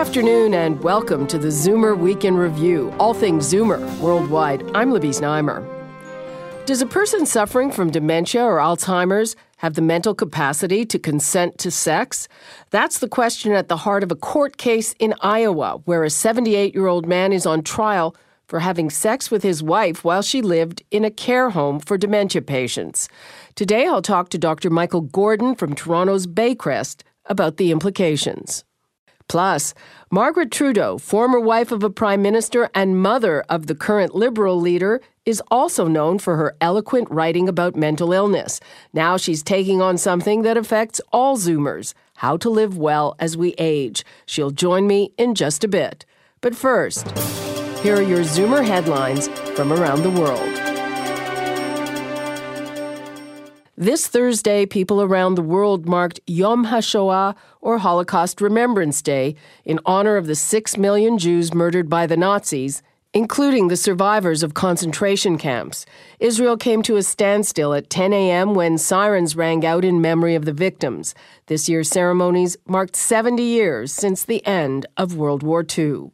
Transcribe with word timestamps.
Afternoon 0.00 0.54
and 0.54 0.82
welcome 0.82 1.26
to 1.26 1.36
the 1.36 1.48
Zoomer 1.48 1.94
Week 1.94 2.24
in 2.24 2.34
Review, 2.34 2.90
all 2.98 3.12
things 3.12 3.52
Zoomer 3.52 3.78
worldwide. 3.98 4.64
I'm 4.74 4.92
Libby 4.92 5.10
Znaimer. 5.10 5.62
Does 6.64 6.80
a 6.80 6.86
person 6.86 7.26
suffering 7.26 7.70
from 7.70 7.90
dementia 7.90 8.42
or 8.42 8.56
Alzheimer's 8.56 9.36
have 9.58 9.74
the 9.74 9.82
mental 9.82 10.14
capacity 10.14 10.86
to 10.86 10.98
consent 10.98 11.58
to 11.58 11.70
sex? 11.70 12.28
That's 12.70 13.00
the 13.00 13.10
question 13.10 13.52
at 13.52 13.68
the 13.68 13.76
heart 13.76 14.02
of 14.02 14.10
a 14.10 14.16
court 14.16 14.56
case 14.56 14.94
in 14.98 15.12
Iowa, 15.20 15.82
where 15.84 16.02
a 16.02 16.08
78 16.08 16.72
year 16.74 16.86
old 16.86 17.06
man 17.06 17.30
is 17.34 17.44
on 17.44 17.62
trial 17.62 18.16
for 18.48 18.60
having 18.60 18.88
sex 18.88 19.30
with 19.30 19.42
his 19.42 19.62
wife 19.62 20.02
while 20.02 20.22
she 20.22 20.40
lived 20.40 20.82
in 20.90 21.04
a 21.04 21.10
care 21.10 21.50
home 21.50 21.78
for 21.78 21.98
dementia 21.98 22.40
patients. 22.40 23.10
Today, 23.54 23.86
I'll 23.86 24.00
talk 24.00 24.30
to 24.30 24.38
Dr. 24.38 24.70
Michael 24.70 25.02
Gordon 25.02 25.54
from 25.54 25.74
Toronto's 25.74 26.26
Baycrest 26.26 27.02
about 27.26 27.58
the 27.58 27.70
implications. 27.70 28.64
Plus, 29.30 29.74
Margaret 30.10 30.50
Trudeau, 30.50 30.98
former 30.98 31.38
wife 31.38 31.70
of 31.70 31.84
a 31.84 31.88
prime 31.88 32.20
minister 32.20 32.68
and 32.74 33.00
mother 33.00 33.44
of 33.48 33.68
the 33.68 33.76
current 33.76 34.12
Liberal 34.12 34.60
leader, 34.60 35.00
is 35.24 35.40
also 35.52 35.86
known 35.86 36.18
for 36.18 36.34
her 36.34 36.56
eloquent 36.60 37.08
writing 37.12 37.48
about 37.48 37.76
mental 37.76 38.12
illness. 38.12 38.58
Now 38.92 39.16
she's 39.16 39.44
taking 39.44 39.80
on 39.80 39.98
something 39.98 40.42
that 40.42 40.56
affects 40.56 41.00
all 41.12 41.36
Zoomers 41.36 41.94
how 42.14 42.38
to 42.38 42.50
live 42.50 42.76
well 42.76 43.14
as 43.20 43.36
we 43.36 43.54
age. 43.56 44.04
She'll 44.26 44.50
join 44.50 44.88
me 44.88 45.12
in 45.16 45.36
just 45.36 45.62
a 45.62 45.68
bit. 45.68 46.04
But 46.40 46.56
first, 46.56 47.16
here 47.84 47.98
are 47.98 48.02
your 48.02 48.24
Zoomer 48.24 48.66
headlines 48.66 49.28
from 49.54 49.72
around 49.72 50.02
the 50.02 50.10
world. 50.10 50.69
This 53.80 54.06
Thursday, 54.06 54.66
people 54.66 55.00
around 55.00 55.36
the 55.36 55.42
world 55.42 55.88
marked 55.88 56.20
Yom 56.26 56.66
HaShoah, 56.66 57.34
or 57.62 57.78
Holocaust 57.78 58.42
Remembrance 58.42 59.00
Day, 59.00 59.36
in 59.64 59.80
honor 59.86 60.18
of 60.18 60.26
the 60.26 60.34
six 60.34 60.76
million 60.76 61.16
Jews 61.16 61.54
murdered 61.54 61.88
by 61.88 62.06
the 62.06 62.14
Nazis, 62.14 62.82
including 63.14 63.68
the 63.68 63.78
survivors 63.78 64.42
of 64.42 64.52
concentration 64.52 65.38
camps. 65.38 65.86
Israel 66.18 66.58
came 66.58 66.82
to 66.82 66.96
a 66.96 67.02
standstill 67.02 67.72
at 67.72 67.88
10 67.88 68.12
a.m. 68.12 68.52
when 68.52 68.76
sirens 68.76 69.34
rang 69.34 69.64
out 69.64 69.82
in 69.82 70.02
memory 70.02 70.34
of 70.34 70.44
the 70.44 70.52
victims. 70.52 71.14
This 71.46 71.66
year's 71.66 71.88
ceremonies 71.88 72.58
marked 72.66 72.96
70 72.96 73.42
years 73.42 73.94
since 73.94 74.26
the 74.26 74.46
end 74.46 74.84
of 74.98 75.16
World 75.16 75.42
War 75.42 75.64
II. 75.66 76.10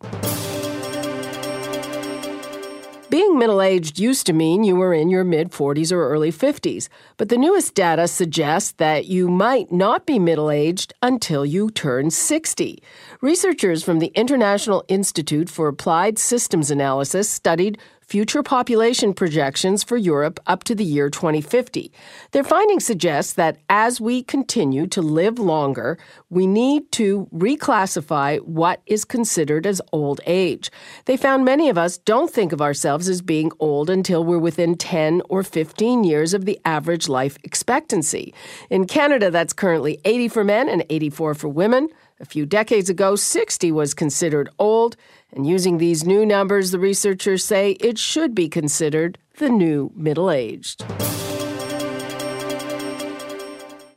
Being 3.08 3.38
middle 3.38 3.62
aged 3.62 4.00
used 4.00 4.26
to 4.26 4.32
mean 4.32 4.64
you 4.64 4.74
were 4.74 4.92
in 4.92 5.08
your 5.08 5.22
mid 5.22 5.52
40s 5.52 5.92
or 5.92 6.08
early 6.08 6.32
50s, 6.32 6.88
but 7.18 7.28
the 7.28 7.38
newest 7.38 7.76
data 7.76 8.08
suggests 8.08 8.72
that 8.78 9.04
you 9.06 9.28
might 9.28 9.70
not 9.70 10.06
be 10.06 10.18
middle 10.18 10.50
aged 10.50 10.92
until 11.02 11.46
you 11.46 11.70
turn 11.70 12.10
60. 12.10 12.82
Researchers 13.20 13.84
from 13.84 14.00
the 14.00 14.10
International 14.16 14.84
Institute 14.88 15.48
for 15.48 15.68
Applied 15.68 16.18
Systems 16.18 16.68
Analysis 16.68 17.30
studied 17.30 17.78
future 18.06 18.42
population 18.42 19.12
projections 19.12 19.82
for 19.82 19.96
Europe 19.96 20.38
up 20.46 20.62
to 20.62 20.74
the 20.74 20.84
year 20.84 21.10
2050. 21.10 21.92
Their 22.30 22.44
findings 22.44 22.86
suggest 22.86 23.34
that 23.36 23.58
as 23.68 24.00
we 24.00 24.22
continue 24.22 24.86
to 24.86 25.02
live 25.02 25.40
longer, 25.40 25.98
we 26.30 26.46
need 26.46 26.92
to 26.92 27.26
reclassify 27.34 28.40
what 28.42 28.80
is 28.86 29.04
considered 29.04 29.66
as 29.66 29.82
old 29.92 30.20
age. 30.24 30.70
They 31.06 31.16
found 31.16 31.44
many 31.44 31.68
of 31.68 31.76
us 31.76 31.98
don't 31.98 32.30
think 32.30 32.52
of 32.52 32.62
ourselves 32.62 33.08
as 33.08 33.22
being 33.22 33.50
old 33.58 33.90
until 33.90 34.22
we're 34.22 34.38
within 34.38 34.76
10 34.76 35.22
or 35.28 35.42
15 35.42 36.04
years 36.04 36.32
of 36.32 36.44
the 36.44 36.60
average 36.64 37.08
life 37.08 37.36
expectancy. 37.42 38.32
In 38.70 38.86
Canada, 38.86 39.30
that's 39.32 39.52
currently 39.52 40.00
80 40.04 40.28
for 40.28 40.44
men 40.44 40.68
and 40.68 40.84
84 40.88 41.34
for 41.34 41.48
women. 41.48 41.88
A 42.18 42.24
few 42.24 42.46
decades 42.46 42.88
ago, 42.88 43.14
60 43.14 43.70
was 43.72 43.92
considered 43.92 44.48
old, 44.58 44.96
and 45.32 45.46
using 45.46 45.76
these 45.76 46.06
new 46.06 46.24
numbers, 46.24 46.70
the 46.70 46.78
researchers 46.78 47.44
say 47.44 47.72
it 47.72 47.98
should 47.98 48.34
be 48.34 48.48
considered 48.48 49.18
the 49.36 49.50
new 49.50 49.92
middle 49.94 50.30
aged. 50.30 50.82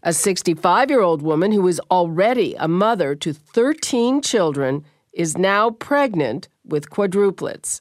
A 0.03 0.11
65 0.11 0.89
year 0.89 0.99
old 0.99 1.21
woman 1.21 1.53
who 1.53 1.65
is 1.65 1.79
already 1.89 2.55
a 2.55 2.67
mother 2.67 3.15
to 3.15 3.31
13 3.31 4.21
children 4.21 4.83
is 5.13 5.37
now 5.37 5.69
pregnant 5.69 6.49
with 6.65 6.89
quadruplets. 6.89 7.79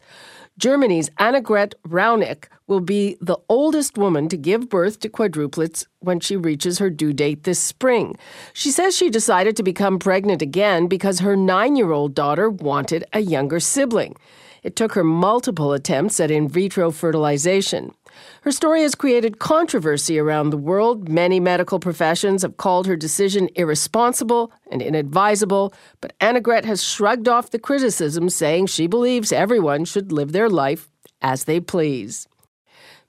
Germany's 0.59 1.09
Annegret 1.21 1.75
Raunigk 1.87 2.49
will 2.67 2.81
be 2.81 3.17
the 3.21 3.37
oldest 3.49 3.97
woman 3.97 4.29
to 4.29 4.37
give 4.37 4.69
birth 4.69 4.99
to 5.01 5.09
quadruplets 5.09 5.87
when 6.01 6.19
she 6.19 6.37
reaches 6.37 6.81
her 6.81 6.91
due 6.91 7.13
date 7.13 7.45
this 7.45 7.61
spring. 7.61 8.17
She 8.55 8.73
says 8.73 8.97
she 8.97 9.09
decided 9.09 9.57
to 9.57 9.63
become 9.63 10.01
pregnant 10.01 10.43
again 10.43 10.89
because 10.89 11.21
her 11.21 11.37
nine 11.37 11.77
year 11.77 11.93
old 11.93 12.13
daughter 12.13 12.51
wanted 12.51 13.05
a 13.13 13.21
younger 13.21 13.61
sibling. 13.61 14.17
It 14.65 14.75
took 14.75 14.95
her 14.95 15.05
multiple 15.05 15.73
attempts 15.73 16.19
at 16.19 16.33
in 16.33 16.49
vitro 16.49 16.91
fertilization. 16.91 17.95
Her 18.43 18.53
story 18.53 18.83
has 18.83 18.95
created 18.95 19.39
controversy 19.39 20.19
around 20.19 20.51
the 20.51 20.57
world. 20.57 21.09
Many 21.09 21.41
medical 21.41 21.79
professions 21.79 22.43
have 22.43 22.57
called 22.57 22.87
her 22.87 22.97
decision 22.97 23.49
irresponsible 23.55 24.53
and 24.71 24.81
inadvisable, 24.81 25.73
but 26.01 26.19
Annegret 26.19 26.65
has 26.65 26.83
shrugged 26.83 27.29
off 27.29 27.51
the 27.51 27.59
criticism, 27.59 28.29
saying 28.29 28.67
she 28.67 28.87
believes 28.87 29.33
everyone 29.33 29.85
should 29.85 30.13
live 30.13 30.33
their 30.33 30.49
life 30.49 30.89
as 31.23 31.45
they 31.45 31.61
please. 31.61 32.29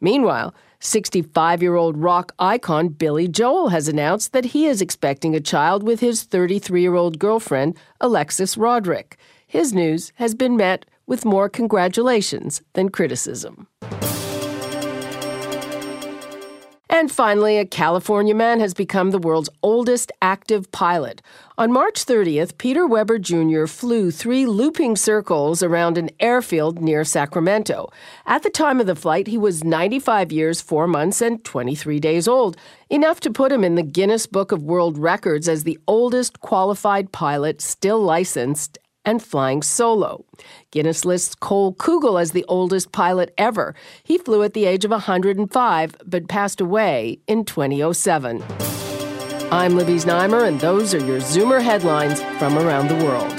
Meanwhile, 0.01 0.53
65 0.79 1.61
year 1.61 1.75
old 1.75 1.97
rock 1.97 2.31
icon 2.39 2.87
Billy 2.87 3.27
Joel 3.27 3.69
has 3.69 3.87
announced 3.87 4.31
that 4.31 4.45
he 4.45 4.65
is 4.65 4.81
expecting 4.81 5.35
a 5.35 5.41
child 5.41 5.83
with 5.83 5.99
his 5.99 6.23
33 6.23 6.81
year 6.81 6.95
old 6.95 7.19
girlfriend, 7.19 7.77
Alexis 7.99 8.57
Roderick. 8.57 9.17
His 9.45 9.73
news 9.73 10.13
has 10.15 10.35
been 10.35 10.55
met 10.55 10.85
with 11.05 11.25
more 11.25 11.49
congratulations 11.49 12.61
than 12.73 12.89
criticism. 12.89 13.67
And 16.91 17.11
finally, 17.11 17.59
a 17.59 17.65
California 17.65 18.33
man 18.33 18.59
has 18.61 18.73
become 18.73 19.11
the 19.11 19.19
world's 19.19 19.49
oldest 19.61 20.11
active 20.23 20.71
pilot. 20.71 21.21
On 21.55 21.71
March 21.71 22.03
30th, 22.03 22.57
Peter 22.57 22.87
Weber 22.87 23.19
Jr. 23.19 23.67
flew 23.67 24.09
three 24.09 24.47
looping 24.47 24.95
circles 24.95 25.61
around 25.61 25.99
an 25.99 26.09
airfield 26.19 26.81
near 26.81 27.03
Sacramento. 27.03 27.89
At 28.25 28.41
the 28.41 28.49
time 28.49 28.79
of 28.79 28.87
the 28.87 28.95
flight, 28.95 29.27
he 29.27 29.37
was 29.37 29.63
95 29.63 30.31
years, 30.31 30.61
4 30.61 30.87
months, 30.87 31.21
and 31.21 31.43
23 31.45 31.99
days 31.99 32.27
old, 32.27 32.57
enough 32.89 33.19
to 33.19 33.29
put 33.29 33.51
him 33.51 33.63
in 33.63 33.75
the 33.75 33.83
Guinness 33.83 34.25
Book 34.25 34.51
of 34.51 34.63
World 34.63 34.97
Records 34.97 35.47
as 35.47 35.65
the 35.65 35.77
oldest 35.87 36.39
qualified 36.39 37.11
pilot 37.11 37.61
still 37.61 37.99
licensed 37.99 38.79
and 39.09 39.23
flying 39.23 39.63
solo. 39.63 40.23
Guinness 40.69 41.03
lists 41.03 41.33
Cole 41.33 41.73
Kugel 41.73 42.21
as 42.21 42.31
the 42.31 42.45
oldest 42.47 42.91
pilot 42.91 43.33
ever. 43.39 43.73
He 44.03 44.19
flew 44.19 44.43
at 44.43 44.53
the 44.53 44.65
age 44.65 44.85
of 44.85 44.91
105 44.91 45.95
but 46.05 46.27
passed 46.27 46.61
away 46.61 47.17
in 47.25 47.43
2007. 47.43 48.43
I'm 49.51 49.75
Libby 49.75 49.95
Znaimer, 49.95 50.47
and 50.47 50.59
those 50.59 50.93
are 50.93 51.03
your 51.03 51.19
Zoomer 51.19 51.59
headlines 51.59 52.21
from 52.37 52.55
around 52.59 52.87
the 52.87 53.03
world. 53.03 53.33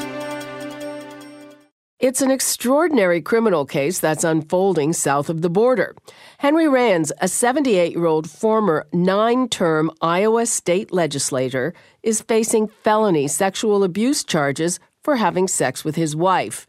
It's 2.01 2.23
an 2.23 2.33
extraordinary 2.33 3.21
criminal 3.21 3.65
case 3.65 4.01
that's 4.01 4.25
unfolding 4.25 4.93
south 4.93 5.29
of 5.29 5.43
the 5.43 5.51
border. 5.51 5.95
Henry 6.39 6.65
Rayhons, 6.65 7.13
a 7.21 7.29
78 7.29 7.93
year 7.93 8.07
old 8.07 8.29
former 8.29 8.89
nine 8.93 9.49
term 9.49 9.91
Iowa 10.01 10.47
state 10.47 10.93
legislator, 10.93 11.75
is 12.03 12.23
facing 12.23 12.67
felony 12.67 13.29
sexual 13.29 13.85
abuse 13.85 14.25
charges 14.25 14.81
for 15.03 15.17
having 15.17 15.49
sex 15.49 15.85
with 15.85 15.97
his 15.97 16.15
wife. 16.15 16.67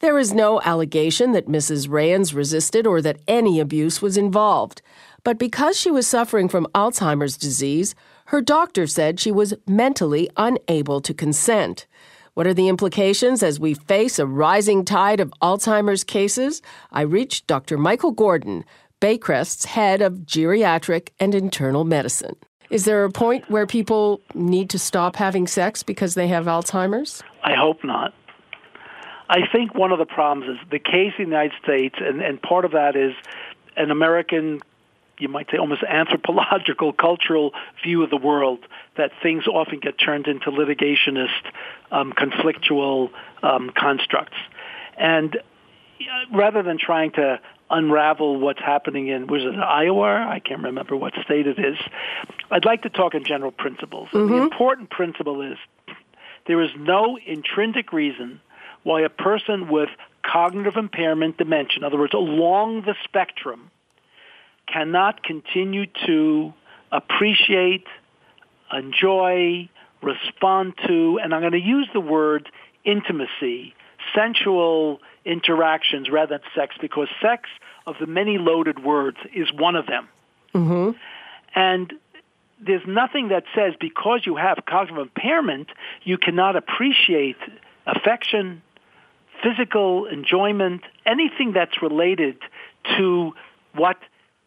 There 0.00 0.18
is 0.18 0.32
no 0.32 0.60
allegation 0.62 1.32
that 1.32 1.48
Mrs. 1.48 1.88
Rayhons 1.88 2.34
resisted 2.34 2.86
or 2.86 3.00
that 3.02 3.20
any 3.28 3.60
abuse 3.60 4.02
was 4.02 4.16
involved. 4.16 4.82
But 5.24 5.38
because 5.38 5.78
she 5.78 5.90
was 5.90 6.06
suffering 6.06 6.48
from 6.48 6.66
Alzheimer's 6.74 7.36
disease, 7.36 7.94
her 8.26 8.40
doctor 8.40 8.86
said 8.86 9.20
she 9.20 9.30
was 9.30 9.54
mentally 9.66 10.28
unable 10.36 11.00
to 11.00 11.14
consent. 11.14 11.86
What 12.34 12.46
are 12.46 12.54
the 12.54 12.68
implications 12.68 13.42
as 13.42 13.60
we 13.60 13.74
face 13.74 14.18
a 14.18 14.26
rising 14.26 14.84
tide 14.84 15.20
of 15.20 15.32
Alzheimer's 15.42 16.02
cases? 16.02 16.62
I 16.90 17.02
reached 17.02 17.46
Dr. 17.46 17.76
Michael 17.76 18.12
Gordon, 18.12 18.64
Baycrest's 19.00 19.66
head 19.66 20.00
of 20.00 20.24
geriatric 20.24 21.10
and 21.20 21.34
internal 21.34 21.84
medicine. 21.84 22.36
Is 22.70 22.86
there 22.86 23.04
a 23.04 23.10
point 23.10 23.50
where 23.50 23.66
people 23.66 24.22
need 24.34 24.70
to 24.70 24.78
stop 24.78 25.16
having 25.16 25.46
sex 25.46 25.82
because 25.82 26.14
they 26.14 26.28
have 26.28 26.46
Alzheimer's? 26.46 27.22
I 27.42 27.54
hope 27.54 27.84
not. 27.84 28.14
I 29.28 29.46
think 29.50 29.74
one 29.74 29.92
of 29.92 29.98
the 29.98 30.06
problems 30.06 30.60
is 30.60 30.70
the 30.70 30.78
case 30.78 31.14
in 31.18 31.24
the 31.24 31.30
United 31.30 31.52
States, 31.62 31.96
and, 31.98 32.20
and 32.20 32.40
part 32.40 32.64
of 32.64 32.72
that 32.72 32.96
is 32.96 33.14
an 33.76 33.90
American, 33.90 34.60
you 35.18 35.28
might 35.28 35.50
say 35.50 35.56
almost 35.56 35.82
anthropological, 35.82 36.92
cultural 37.08 37.52
view 37.82 38.02
of 38.02 38.10
the 38.10 38.16
world, 38.16 38.60
that 38.96 39.10
things 39.22 39.46
often 39.46 39.80
get 39.80 39.98
turned 39.98 40.26
into 40.26 40.50
litigationist, 40.50 41.50
um, 41.90 42.12
conflictual 42.12 43.10
um, 43.42 43.70
constructs. 43.74 44.36
And 44.98 45.36
uh, 45.36 46.36
rather 46.36 46.62
than 46.62 46.78
trying 46.78 47.12
to 47.12 47.40
unravel 47.70 48.38
what's 48.38 48.60
happening 48.60 49.08
in 49.08 49.26
was 49.26 49.42
it 49.42 49.58
Iowa? 49.58 50.26
I 50.28 50.40
can't 50.40 50.62
remember 50.62 50.94
what 50.94 51.14
state 51.24 51.46
it 51.46 51.58
is. 51.58 51.78
I'd 52.50 52.66
like 52.66 52.82
to 52.82 52.90
talk 52.90 53.14
in 53.14 53.24
general 53.24 53.50
principles. 53.50 54.10
Mm-hmm. 54.10 54.30
The 54.30 54.42
important 54.42 54.90
principle 54.90 55.40
is 55.40 55.56
there 56.46 56.60
is 56.60 56.70
no 56.76 57.18
intrinsic 57.24 57.92
reason 57.92 58.40
why 58.82 59.02
a 59.02 59.08
person 59.08 59.68
with 59.68 59.88
cognitive 60.24 60.76
impairment 60.76 61.36
dementia, 61.36 61.78
in 61.78 61.84
other 61.84 61.98
words, 61.98 62.14
along 62.14 62.82
the 62.82 62.94
spectrum, 63.04 63.70
cannot 64.66 65.22
continue 65.22 65.86
to 66.06 66.52
appreciate, 66.90 67.86
enjoy, 68.72 69.68
respond 70.02 70.74
to, 70.86 71.18
and 71.22 71.34
I'm 71.34 71.40
going 71.40 71.52
to 71.52 71.58
use 71.58 71.88
the 71.92 72.00
word 72.00 72.48
intimacy, 72.84 73.74
sensual 74.14 75.00
interactions 75.24 76.10
rather 76.10 76.38
than 76.38 76.40
sex, 76.54 76.74
because 76.80 77.08
sex, 77.20 77.48
of 77.86 77.96
the 78.00 78.06
many 78.06 78.38
loaded 78.38 78.82
words, 78.82 79.18
is 79.34 79.52
one 79.52 79.76
of 79.76 79.86
them. 79.86 80.08
Mm-hmm. 80.54 80.90
And 81.54 81.92
there's 82.64 82.86
nothing 82.86 83.28
that 83.28 83.44
says 83.54 83.74
because 83.80 84.20
you 84.24 84.36
have 84.36 84.58
cognitive 84.66 85.02
impairment, 85.02 85.68
you 86.04 86.18
cannot 86.18 86.56
appreciate 86.56 87.36
affection, 87.86 88.62
physical 89.42 90.06
enjoyment, 90.06 90.82
anything 91.04 91.52
that's 91.52 91.82
related 91.82 92.36
to 92.96 93.32
what 93.74 93.96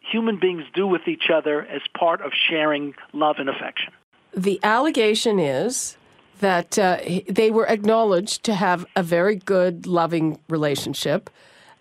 human 0.00 0.38
beings 0.38 0.64
do 0.74 0.86
with 0.86 1.08
each 1.08 1.30
other 1.32 1.62
as 1.66 1.82
part 1.96 2.20
of 2.20 2.32
sharing 2.48 2.94
love 3.12 3.36
and 3.38 3.48
affection. 3.48 3.92
The 4.34 4.60
allegation 4.62 5.38
is 5.38 5.96
that 6.40 6.78
uh, 6.78 6.98
they 7.28 7.50
were 7.50 7.66
acknowledged 7.66 8.44
to 8.44 8.54
have 8.54 8.86
a 8.94 9.02
very 9.02 9.36
good, 9.36 9.86
loving 9.86 10.38
relationship. 10.48 11.30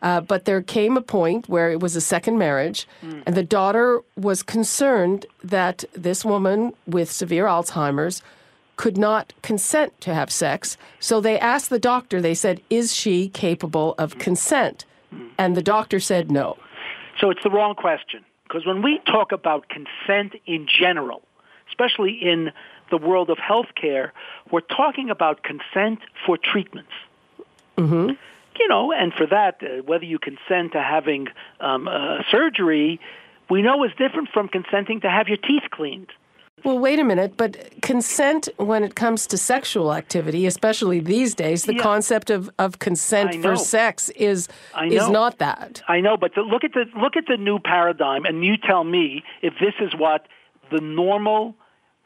Uh, 0.06 0.22
but 0.22 0.46
there 0.46 0.62
came 0.62 0.96
a 0.98 1.02
point 1.02 1.50
where 1.50 1.72
it 1.72 1.80
was 1.80 1.96
a 1.96 2.02
second 2.02 2.38
marriage, 2.38 2.88
mm. 3.02 3.24
and 3.26 3.36
the 3.36 3.44
daughter 3.44 4.02
was 4.16 4.44
concerned 4.44 5.26
that 5.44 5.84
this 5.94 6.24
woman 6.24 6.74
with 6.86 7.12
severe 7.12 7.46
Alzheimer's 7.46 8.22
could 8.76 8.98
not 9.00 9.34
consent 9.42 10.00
to 10.02 10.14
have 10.14 10.32
sex. 10.32 10.78
So 11.00 11.20
they 11.20 11.40
asked 11.40 11.72
the 11.72 11.80
doctor, 11.80 12.22
they 12.22 12.36
said, 12.36 12.62
Is 12.70 12.94
she 12.94 13.30
capable 13.30 13.96
of 13.98 14.20
consent? 14.20 14.86
And 15.40 15.58
the 15.58 15.64
doctor 15.64 16.00
said 16.00 16.30
no. 16.30 16.58
So 17.20 17.32
it's 17.32 17.42
the 17.42 17.50
wrong 17.50 17.74
question. 17.74 18.24
Because 18.44 18.64
when 18.64 18.84
we 18.84 19.00
talk 19.08 19.32
about 19.32 19.70
consent 19.70 20.36
in 20.46 20.68
general, 20.68 21.24
especially 21.70 22.12
in 22.12 22.52
the 22.92 22.98
world 22.98 23.32
of 23.32 23.40
healthcare, 23.40 24.12
we're 24.52 24.60
talking 24.60 25.10
about 25.10 25.42
consent 25.42 26.02
for 26.26 26.38
treatments. 26.38 26.92
Mm-hmm. 27.78 28.14
You 28.60 28.68
know, 28.68 28.92
and 28.92 29.14
for 29.14 29.28
that, 29.28 29.62
uh, 29.62 29.84
whether 29.84 30.06
you 30.06 30.18
consent 30.20 30.72
to 30.74 30.82
having 30.82 31.28
um, 31.60 31.88
uh, 31.88 32.20
surgery, 32.32 33.00
we 33.50 33.62
know 33.62 33.84
is 33.84 33.92
different 33.98 34.30
from 34.34 34.48
consenting 34.48 35.02
to 35.02 35.10
have 35.10 35.28
your 35.28 35.38
teeth 35.38 35.64
cleaned. 35.72 36.12
Well, 36.64 36.80
wait 36.80 37.00
a 37.00 37.04
minute, 37.04 37.38
but 37.38 37.58
consent 37.82 38.50
when 38.58 38.84
it 38.84 38.96
comes 38.96 39.28
to 39.28 39.38
sexual 39.38 39.94
activity, 39.94 40.48
especially 40.48 41.00
these 41.00 41.36
days, 41.36 41.66
the 41.66 41.76
yeah. 41.76 41.84
concept 41.84 42.32
of, 42.32 42.50
of 42.58 42.80
consent 42.80 43.40
for 43.44 43.56
sex 43.56 44.10
is 44.10 44.48
is 44.90 45.08
not 45.08 45.38
that. 45.38 45.84
I 45.88 46.02
know, 46.02 46.18
but 46.18 46.34
the, 46.34 46.42
look 46.42 46.64
at 46.64 46.74
the 46.74 46.86
look 47.00 47.18
at 47.18 47.26
the 47.28 47.38
new 47.38 47.60
paradigm, 47.60 48.26
and 48.26 48.44
you 48.44 48.58
tell 48.58 48.84
me 48.84 49.24
if 49.44 49.54
this 49.60 49.76
is 49.80 49.94
what 49.96 50.28
the 50.72 50.82
normal 50.82 51.56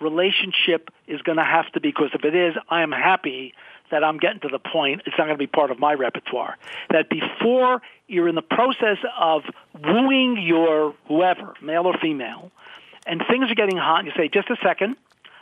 relationship 0.02 0.90
is 1.08 1.22
going 1.22 1.38
to 1.38 1.44
have 1.44 1.72
to 1.74 1.80
be. 1.80 1.90
Because 1.90 2.10
if 2.14 2.26
it 2.26 2.36
is, 2.36 2.56
I 2.70 2.82
am 2.82 2.92
happy 2.92 3.54
that 3.92 4.04
I'm 4.04 4.18
getting 4.18 4.40
to 4.42 4.50
the 4.50 4.60
point. 4.60 5.02
It's 5.06 5.16
not 5.18 5.26
going 5.26 5.36
to 5.36 5.38
be 5.38 5.48
part 5.48 5.72
of 5.72 5.80
my 5.80 5.94
repertoire. 5.94 6.58
That 6.90 7.10
before 7.10 7.82
you're 8.08 8.28
in 8.28 8.36
the 8.36 8.42
process 8.42 8.98
of 9.20 9.44
wooing 9.84 10.38
your 10.42 10.96
whoever, 11.08 11.54
male 11.62 11.86
or 11.86 11.98
female 12.02 12.52
and 13.06 13.24
things 13.30 13.50
are 13.50 13.56
getting 13.56 13.78
hot, 13.78 14.00
and 14.00 14.08
you 14.08 14.14
say, 14.16 14.30
just 14.30 14.50
a 14.50 14.58
second, 14.64 14.96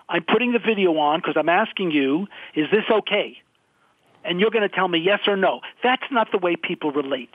I'm 0.09 0.23
putting 0.23 0.53
the 0.53 0.59
video 0.59 0.97
on 0.97 1.19
because 1.19 1.35
I'm 1.37 1.49
asking 1.49 1.91
you, 1.91 2.27
is 2.55 2.69
this 2.71 2.85
okay? 2.89 3.37
And 4.23 4.39
you're 4.39 4.51
going 4.51 4.67
to 4.67 4.73
tell 4.73 4.87
me 4.87 4.99
yes 4.99 5.19
or 5.27 5.35
no. 5.35 5.61
That's 5.83 6.03
not 6.11 6.31
the 6.31 6.37
way 6.37 6.55
people 6.55 6.91
relate. 6.91 7.33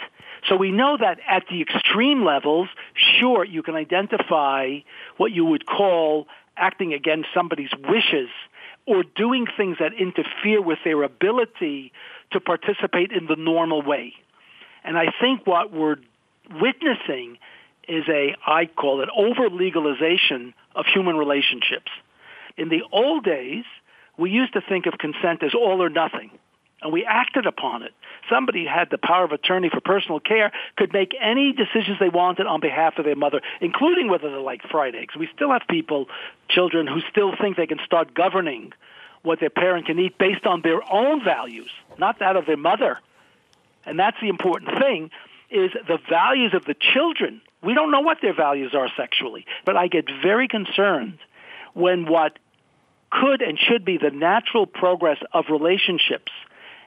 So 0.49 0.57
we 0.57 0.73
know 0.73 0.97
that 0.99 1.19
at 1.29 1.45
the 1.51 1.63
extreme 1.63 2.25
levels, 2.25 2.69
sure, 2.95 3.45
you 3.45 3.63
can 3.63 3.77
identify 3.77 4.79
what 5.17 5.33
you 5.33 5.45
would 5.45 5.67
call 5.67 6.27
acting 6.57 6.93
against 6.93 7.29
somebody's 7.35 7.71
wishes 7.89 8.29
or 8.87 9.05
doing 9.15 9.47
things 9.57 9.77
that 9.79 9.93
interfere 9.95 10.61
with 10.61 10.79
their 10.85 11.03
ability 11.03 11.93
to 12.33 12.41
participate 12.41 13.13
in 13.13 13.27
the 13.27 13.37
normal 13.37 13.83
way. 13.83 14.15
And 14.85 14.99
I 14.99 15.13
think 15.21 15.47
what 15.47 15.73
we're 15.73 15.97
witnessing 16.61 17.39
is 17.89 18.05
a, 18.09 18.35
I 18.47 18.67
call 18.67 19.03
it, 19.03 19.09
over 19.17 19.49
legalization 19.49 20.55
of 20.75 20.87
human 20.87 21.17
relationships. 21.17 21.91
In 22.57 22.69
the 22.69 22.83
old 22.93 23.25
days, 23.25 23.65
we 24.17 24.31
used 24.31 24.53
to 24.55 24.61
think 24.61 24.87
of 24.87 24.99
consent 24.99 25.43
as 25.43 25.55
all 25.55 25.83
or 25.83 25.89
nothing, 25.89 26.31
and 26.83 26.93
we 26.93 27.05
acted 27.05 27.47
upon 27.47 27.83
it. 27.83 27.93
Somebody 28.29 28.67
had 28.67 28.91
the 28.91 28.99
power 28.99 29.25
of 29.25 29.33
attorney 29.33 29.71
for 29.71 29.81
personal 29.81 30.21
care, 30.21 30.53
could 30.77 30.93
make 30.93 31.15
any 31.21 31.53
decisions 31.53 31.99
they 31.99 32.09
wanted 32.09 32.47
on 32.47 32.61
behalf 32.61 32.99
of 32.99 33.05
their 33.05 33.17
mother, 33.17 33.41
including 33.61 34.09
whether 34.09 34.31
they 34.31 34.37
like 34.37 34.63
fried 34.71 34.95
eggs. 34.95 35.15
We 35.17 35.29
still 35.35 35.51
have 35.51 35.63
people, 35.69 36.09
children, 36.49 36.87
who 36.87 37.01
still 37.11 37.35
think 37.41 37.57
they 37.57 37.67
can 37.67 37.81
start 37.85 38.15
governing 38.15 38.73
what 39.23 39.41
their 39.41 39.51
parent 39.51 39.87
can 39.87 39.99
eat 39.99 40.19
based 40.19 40.47
on 40.47 40.63
their 40.63 40.81
own 40.93 41.25
values, 41.25 41.71
not 41.99 42.19
that 42.19 42.37
of 42.37 42.47
their 42.47 42.57
mother. 42.57 42.99
And 43.87 43.99
that's 43.99 44.17
the 44.21 44.29
important 44.29 44.79
thing 44.79 45.11
is 45.51 45.71
the 45.87 45.99
values 46.09 46.55
of 46.55 46.65
the 46.65 46.75
children 46.75 47.43
we 47.63 47.75
don't 47.75 47.91
know 47.91 48.01
what 48.01 48.19
their 48.21 48.35
values 48.35 48.75
are 48.75 48.89
sexually, 48.97 49.47
but 49.65 49.77
I 49.77 49.87
get 49.87 50.07
very 50.23 50.49
concerned 50.49 51.19
when 51.75 52.07
what 52.07 52.39
could 53.11 53.41
and 53.41 53.59
should 53.59 53.85
be 53.85 53.99
the 53.99 54.11
natural 54.11 54.67
progress 54.67 55.19
of 55.33 55.47
relationships 55.51 56.33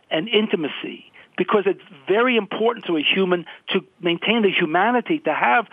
and 0.10 0.28
intimacy 0.28 1.12
because 1.38 1.64
it's 1.66 1.82
very 2.08 2.38
important 2.38 2.86
to 2.86 2.98
a 2.98 3.02
human 3.02 3.46
to 3.70 3.82
maintain 4.02 4.42
the 4.42 4.52
humanity 4.52 5.20
to 5.20 5.34
have 5.34 5.68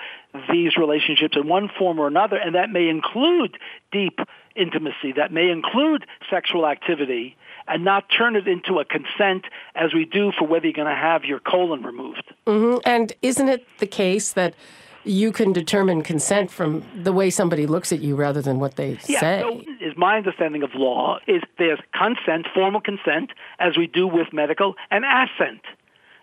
these 0.51 0.77
relationships 0.77 1.37
in 1.37 1.47
one 1.47 1.69
form 1.79 1.99
or 1.99 2.07
another, 2.07 2.37
and 2.37 2.55
that 2.55 2.71
may 2.71 2.89
include 2.89 3.59
deep 3.93 4.19
intimacy, 4.57 5.13
that 5.17 5.33
may 5.33 5.51
include 5.51 6.05
sexual 6.31 6.67
activity, 6.67 7.37
and 7.69 7.85
not 7.85 8.05
turn 8.17 8.35
it 8.35 8.49
into 8.49 8.81
a 8.81 8.85
consent 8.85 9.45
as 9.75 9.95
we 9.95 10.05
do 10.05 10.33
for 10.37 10.47
whether 10.47 10.67
you're 10.67 10.73
going 10.73 10.89
to 10.89 10.95
have 10.95 11.25
your 11.25 11.39
colon 11.39 11.83
removed. 11.83 12.33
Mm-hmm. 12.47 12.79
And 12.85 13.13
isn't 13.23 13.49
it 13.49 13.67
the 13.79 13.87
case 13.87 14.33
that 14.33 14.55
you 15.05 15.33
can 15.33 15.53
determine 15.53 16.03
consent 16.03 16.51
from 16.51 16.85
the 16.95 17.13
way 17.13 17.31
somebody 17.31 17.67
looks 17.67 17.93
at 17.93 18.01
you 18.01 18.15
rather 18.15 18.41
than 18.41 18.61
what 18.61 18.77
they 18.77 18.99
yeah, 19.07 19.21
say. 19.21 19.41
So 19.41 19.63
is 19.93 19.99
my 19.99 20.17
understanding 20.17 20.63
of 20.63 20.71
law 20.75 21.19
is 21.27 21.43
there's 21.59 21.79
consent, 21.95 22.47
formal 22.55 22.81
consent, 22.81 23.31
as 23.59 23.77
we 23.77 23.87
do 23.87 24.07
with 24.07 24.33
medical, 24.33 24.75
and 24.91 25.05
assent. 25.05 25.63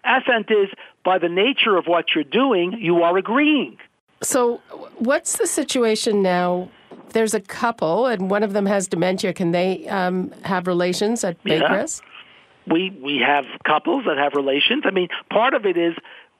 Assent 0.03 0.49
is 0.49 0.69
by 1.03 1.17
the 1.17 1.29
nature 1.29 1.77
of 1.77 1.85
what 1.85 2.05
you're 2.15 2.23
doing, 2.23 2.73
you 2.79 3.03
are 3.03 3.17
agreeing. 3.17 3.77
So, 4.21 4.57
what's 4.97 5.37
the 5.37 5.47
situation 5.47 6.21
now? 6.21 6.69
There's 7.11 7.33
a 7.33 7.39
couple, 7.39 8.05
and 8.05 8.29
one 8.29 8.43
of 8.43 8.53
them 8.53 8.65
has 8.65 8.87
dementia. 8.87 9.33
Can 9.33 9.51
they 9.51 9.87
um, 9.87 10.31
have 10.43 10.67
relations 10.67 11.23
at 11.23 11.41
Baycrest? 11.43 12.01
Yeah. 12.01 12.73
We 12.73 12.91
we 13.01 13.17
have 13.25 13.45
couples 13.65 14.05
that 14.05 14.17
have 14.17 14.33
relations. 14.33 14.83
I 14.85 14.91
mean, 14.91 15.07
part 15.31 15.53
of 15.53 15.65
it 15.65 15.75
is 15.75 15.95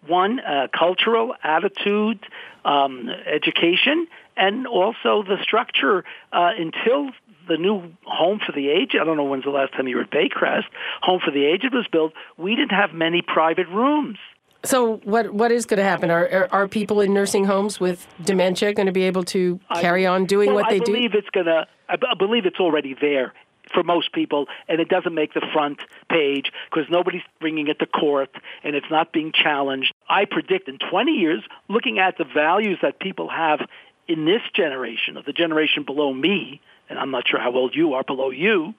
one, 0.05 0.39
uh, 0.39 0.67
cultural 0.77 1.33
attitude, 1.43 2.19
um, 2.65 3.09
education, 3.25 4.07
and 4.39 4.65
also 4.65 5.21
the 5.21 5.37
structure 5.43 6.03
uh, 6.31 6.51
until 6.57 7.11
the 7.47 7.57
new 7.57 7.91
home 8.05 8.39
for 8.43 8.51
the 8.53 8.69
aged. 8.69 8.95
I 8.99 9.03
don't 9.03 9.17
know 9.17 9.25
when's 9.25 9.43
the 9.43 9.49
last 9.49 9.73
time 9.73 9.87
you 9.87 9.97
were 9.97 10.03
at 10.03 10.11
Baycrest. 10.11 10.65
Home 11.01 11.19
for 11.23 11.31
the 11.31 11.45
aged 11.45 11.73
was 11.73 11.87
built. 11.91 12.13
We 12.37 12.55
didn't 12.55 12.71
have 12.71 12.93
many 12.93 13.21
private 13.21 13.67
rooms. 13.67 14.17
So 14.63 14.97
what 15.03 15.33
what 15.33 15.51
is 15.51 15.65
going 15.65 15.77
to 15.77 15.83
happen? 15.83 16.11
Are, 16.11 16.27
are, 16.29 16.47
are 16.51 16.67
people 16.67 16.99
in 16.99 17.13
nursing 17.13 17.45
homes 17.45 17.79
with 17.79 18.07
dementia 18.23 18.73
going 18.73 18.87
to 18.87 18.91
be 18.91 19.03
able 19.03 19.23
to 19.25 19.59
carry 19.75 20.05
on 20.05 20.25
doing 20.25 20.47
well, 20.47 20.63
what 20.63 20.69
they 20.69 20.79
do? 20.79 20.91
I 20.91 20.95
believe 20.95 21.11
do? 21.13 21.17
it's 21.17 21.29
going 21.29 21.45
to. 21.45 21.67
I 21.87 22.13
believe 22.17 22.45
it's 22.45 22.59
already 22.59 22.95
there 22.99 23.33
for 23.73 23.83
most 23.83 24.13
people, 24.13 24.47
and 24.67 24.79
it 24.79 24.89
doesn't 24.89 25.13
make 25.13 25.33
the 25.33 25.45
front 25.53 25.79
page 26.09 26.51
because 26.69 26.89
nobody's 26.89 27.21
bringing 27.39 27.67
it 27.67 27.79
to 27.79 27.85
court 27.85 28.29
and 28.63 28.75
it's 28.75 28.89
not 28.89 29.11
being 29.13 29.31
challenged. 29.31 29.93
I 30.09 30.25
predict 30.25 30.67
in 30.67 30.77
20 30.77 31.11
years, 31.11 31.43
looking 31.67 31.99
at 31.99 32.17
the 32.17 32.25
values 32.25 32.79
that 32.81 32.99
people 32.99 33.29
have 33.29 33.61
in 34.09 34.25
this 34.25 34.41
generation, 34.53 35.15
of 35.15 35.25
the 35.25 35.33
generation 35.33 35.83
below 35.83 36.11
me, 36.11 36.59
and 36.89 36.97
I'm 36.97 37.11
not 37.11 37.27
sure 37.27 37.39
how 37.39 37.53
old 37.53 37.75
you 37.75 37.93
are 37.93 38.03
below 38.03 38.31
you, 38.31 38.73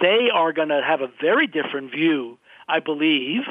they 0.00 0.30
are 0.32 0.52
going 0.52 0.68
to 0.68 0.80
have 0.80 1.00
a 1.00 1.10
very 1.20 1.48
different 1.48 1.90
view, 1.90 2.38
I 2.68 2.78
believe, 2.78 3.42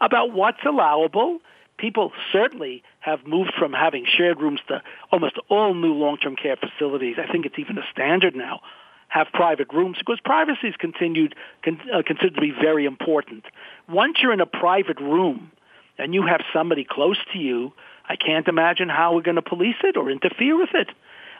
about 0.00 0.32
what's 0.32 0.58
allowable. 0.66 1.38
People 1.78 2.10
certainly 2.32 2.82
have 2.98 3.24
moved 3.24 3.52
from 3.56 3.72
having 3.72 4.04
shared 4.06 4.40
rooms 4.40 4.60
to 4.68 4.82
almost 5.12 5.36
all 5.48 5.72
new 5.72 5.94
long-term 5.94 6.34
care 6.34 6.56
facilities. 6.56 7.16
I 7.16 7.30
think 7.30 7.46
it's 7.46 7.58
even 7.58 7.78
a 7.78 7.84
standard 7.92 8.34
now 8.34 8.60
have 9.08 9.26
private 9.34 9.70
rooms 9.74 9.98
because 9.98 10.18
privacy 10.24 10.68
is 10.68 10.74
continued 10.78 11.34
con, 11.62 11.78
uh, 11.92 12.02
considered 12.04 12.34
to 12.34 12.40
be 12.40 12.50
very 12.50 12.86
important. 12.86 13.44
Once 13.86 14.16
you're 14.22 14.32
in 14.32 14.40
a 14.40 14.46
private 14.46 14.98
room 14.98 15.52
and 15.98 16.14
you 16.14 16.26
have 16.26 16.40
somebody 16.52 16.82
close 16.82 17.18
to 17.30 17.38
you, 17.38 17.72
I 18.08 18.16
can't 18.16 18.48
imagine 18.48 18.88
how 18.88 19.14
we're 19.14 19.22
going 19.22 19.36
to 19.36 19.42
police 19.42 19.76
it 19.82 19.96
or 19.96 20.10
interfere 20.10 20.58
with 20.58 20.74
it 20.74 20.88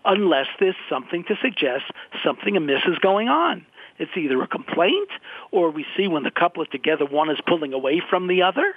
unless 0.04 0.46
there's 0.58 0.74
something 0.88 1.24
to 1.24 1.36
suggest 1.40 1.84
something 2.24 2.56
amiss 2.56 2.82
is 2.86 2.98
going 2.98 3.28
on. 3.28 3.64
It's 3.98 4.10
either 4.16 4.40
a 4.42 4.48
complaint 4.48 5.10
or 5.50 5.70
we 5.70 5.86
see 5.96 6.08
when 6.08 6.22
the 6.22 6.30
couple 6.30 6.62
are 6.62 6.66
together, 6.66 7.04
one 7.04 7.30
is 7.30 7.38
pulling 7.46 7.72
away 7.72 8.02
from 8.08 8.26
the 8.26 8.42
other, 8.42 8.74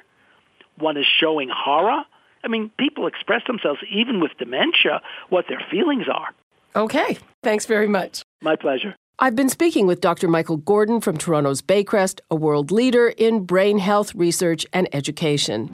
one 0.78 0.98
is 0.98 1.06
showing 1.06 1.50
horror. 1.50 2.04
I 2.44 2.48
mean, 2.48 2.70
people 2.78 3.08
express 3.08 3.42
themselves 3.48 3.80
even 3.90 4.20
with 4.20 4.32
dementia, 4.38 5.02
what 5.30 5.46
their 5.48 5.62
feelings 5.72 6.06
are. 6.14 6.30
Okay. 6.76 7.18
Thanks 7.42 7.66
very 7.66 7.88
much. 7.88 8.24
My 8.42 8.56
pleasure. 8.56 8.96
I've 9.18 9.36
been 9.36 9.50
speaking 9.50 9.88
with 9.88 10.02
Dr. 10.02 10.28
Michael 10.28 10.58
Gordon 10.58 11.00
from 11.00 11.18
Toronto's 11.18 11.62
Baycrest, 11.62 12.20
a 12.30 12.36
world 12.36 12.70
leader 12.70 13.08
in 13.08 13.46
brain 13.46 13.78
health 13.78 14.14
research 14.14 14.66
and 14.74 14.94
education. 14.94 15.70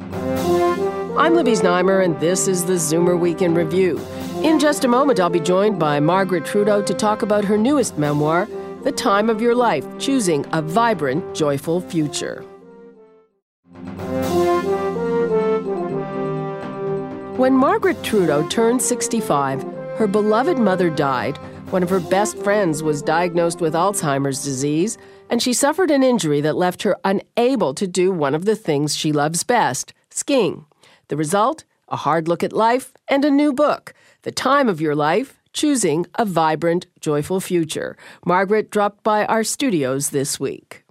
I'm 1.21 1.35
Libby 1.35 1.51
Znaimer, 1.51 2.03
and 2.03 2.19
this 2.19 2.47
is 2.47 2.65
the 2.65 2.73
Zoomer 2.73 3.17
Week 3.17 3.43
in 3.43 3.53
Review. 3.53 3.99
In 4.41 4.57
just 4.57 4.85
a 4.85 4.87
moment, 4.87 5.19
I'll 5.19 5.29
be 5.29 5.39
joined 5.39 5.77
by 5.77 5.99
Margaret 5.99 6.47
Trudeau 6.47 6.81
to 6.81 6.95
talk 6.95 7.21
about 7.21 7.45
her 7.45 7.59
newest 7.59 7.95
memoir, 7.95 8.47
The 8.81 8.91
Time 8.91 9.29
of 9.29 9.39
Your 9.39 9.53
Life 9.53 9.85
Choosing 9.99 10.47
a 10.51 10.63
Vibrant, 10.63 11.35
Joyful 11.35 11.79
Future. 11.81 12.41
When 17.37 17.53
Margaret 17.53 18.03
Trudeau 18.03 18.47
turned 18.49 18.81
65, 18.81 19.61
her 19.97 20.07
beloved 20.07 20.57
mother 20.57 20.89
died. 20.89 21.37
One 21.69 21.83
of 21.83 21.91
her 21.91 21.99
best 21.99 22.35
friends 22.39 22.81
was 22.81 23.03
diagnosed 23.03 23.61
with 23.61 23.75
Alzheimer's 23.75 24.43
disease, 24.43 24.97
and 25.29 25.39
she 25.39 25.53
suffered 25.53 25.91
an 25.91 26.01
injury 26.01 26.41
that 26.41 26.57
left 26.57 26.81
her 26.81 26.97
unable 27.03 27.75
to 27.75 27.85
do 27.85 28.11
one 28.11 28.33
of 28.33 28.45
the 28.45 28.55
things 28.55 28.97
she 28.97 29.11
loves 29.11 29.43
best 29.43 29.93
skiing. 30.09 30.65
The 31.11 31.17
result? 31.17 31.65
A 31.89 31.97
hard 31.97 32.29
look 32.29 32.41
at 32.41 32.53
life 32.53 32.93
and 33.09 33.25
a 33.25 33.29
new 33.29 33.51
book, 33.51 33.93
The 34.21 34.31
Time 34.31 34.69
of 34.69 34.79
Your 34.79 34.95
Life 34.95 35.37
Choosing 35.51 36.05
a 36.15 36.23
Vibrant, 36.23 36.85
Joyful 37.01 37.41
Future. 37.41 37.97
Margaret 38.25 38.71
dropped 38.71 39.03
by 39.03 39.25
our 39.25 39.43
studios 39.43 40.11
this 40.11 40.39
week. 40.39 40.85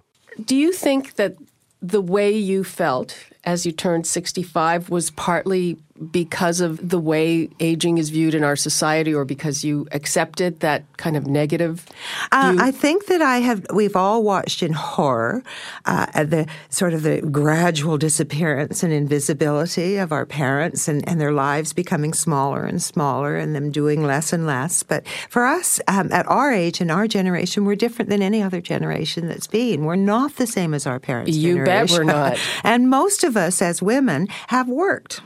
Do 0.45 0.55
you 0.55 0.73
think 0.73 1.15
that 1.15 1.37
the 1.81 2.01
way 2.01 2.31
you 2.31 2.63
felt 2.63 3.17
as 3.45 3.65
you 3.65 3.71
turned 3.71 4.05
65 4.05 4.91
was 4.91 5.09
partly 5.09 5.79
because 6.11 6.61
of 6.61 6.89
the 6.89 6.99
way 6.99 7.49
aging 7.59 7.97
is 7.97 8.09
viewed 8.09 8.33
in 8.33 8.43
our 8.43 8.55
society 8.55 9.13
or 9.13 9.25
because 9.25 9.63
you 9.63 9.87
accepted 9.91 10.59
that 10.61 10.83
kind 10.97 11.15
of 11.15 11.27
negative 11.27 11.85
uh, 12.31 12.55
I 12.59 12.71
think 12.71 13.05
that 13.07 13.21
I 13.21 13.39
have 13.39 13.65
we've 13.73 13.95
all 13.95 14.23
watched 14.23 14.63
in 14.63 14.73
horror 14.73 15.43
uh, 15.85 16.23
the 16.23 16.47
sort 16.69 16.93
of 16.93 17.03
the 17.03 17.21
gradual 17.21 17.97
disappearance 17.97 18.83
and 18.83 18.91
invisibility 18.91 19.97
of 19.97 20.11
our 20.11 20.25
parents 20.25 20.87
and, 20.87 21.07
and 21.07 21.19
their 21.19 21.31
lives 21.31 21.73
becoming 21.73 22.13
smaller 22.13 22.65
and 22.65 22.81
smaller 22.81 23.35
and 23.35 23.55
them 23.55 23.71
doing 23.71 24.03
less 24.03 24.33
and 24.33 24.45
less. 24.45 24.83
But 24.83 25.07
for 25.29 25.45
us 25.45 25.79
um, 25.87 26.11
at 26.11 26.27
our 26.27 26.51
age 26.51 26.81
and 26.81 26.91
our 26.91 27.07
generation 27.07 27.65
we're 27.65 27.75
different 27.75 28.09
than 28.09 28.21
any 28.21 28.41
other 28.41 28.61
generation 28.61 29.27
that's 29.27 29.47
been. 29.47 29.85
We're 29.85 29.95
not 29.95 30.35
the 30.37 30.47
same 30.47 30.73
as 30.73 30.87
our 30.87 30.99
parents 30.99 31.35
you 31.35 31.55
generation. 31.55 31.87
bet 31.87 31.97
we're 31.97 32.03
not. 32.03 32.39
And 32.63 32.89
most 32.89 33.23
of 33.23 33.35
us 33.35 33.61
as 33.61 33.81
women 33.81 34.27
have 34.47 34.69
worked 34.69 35.21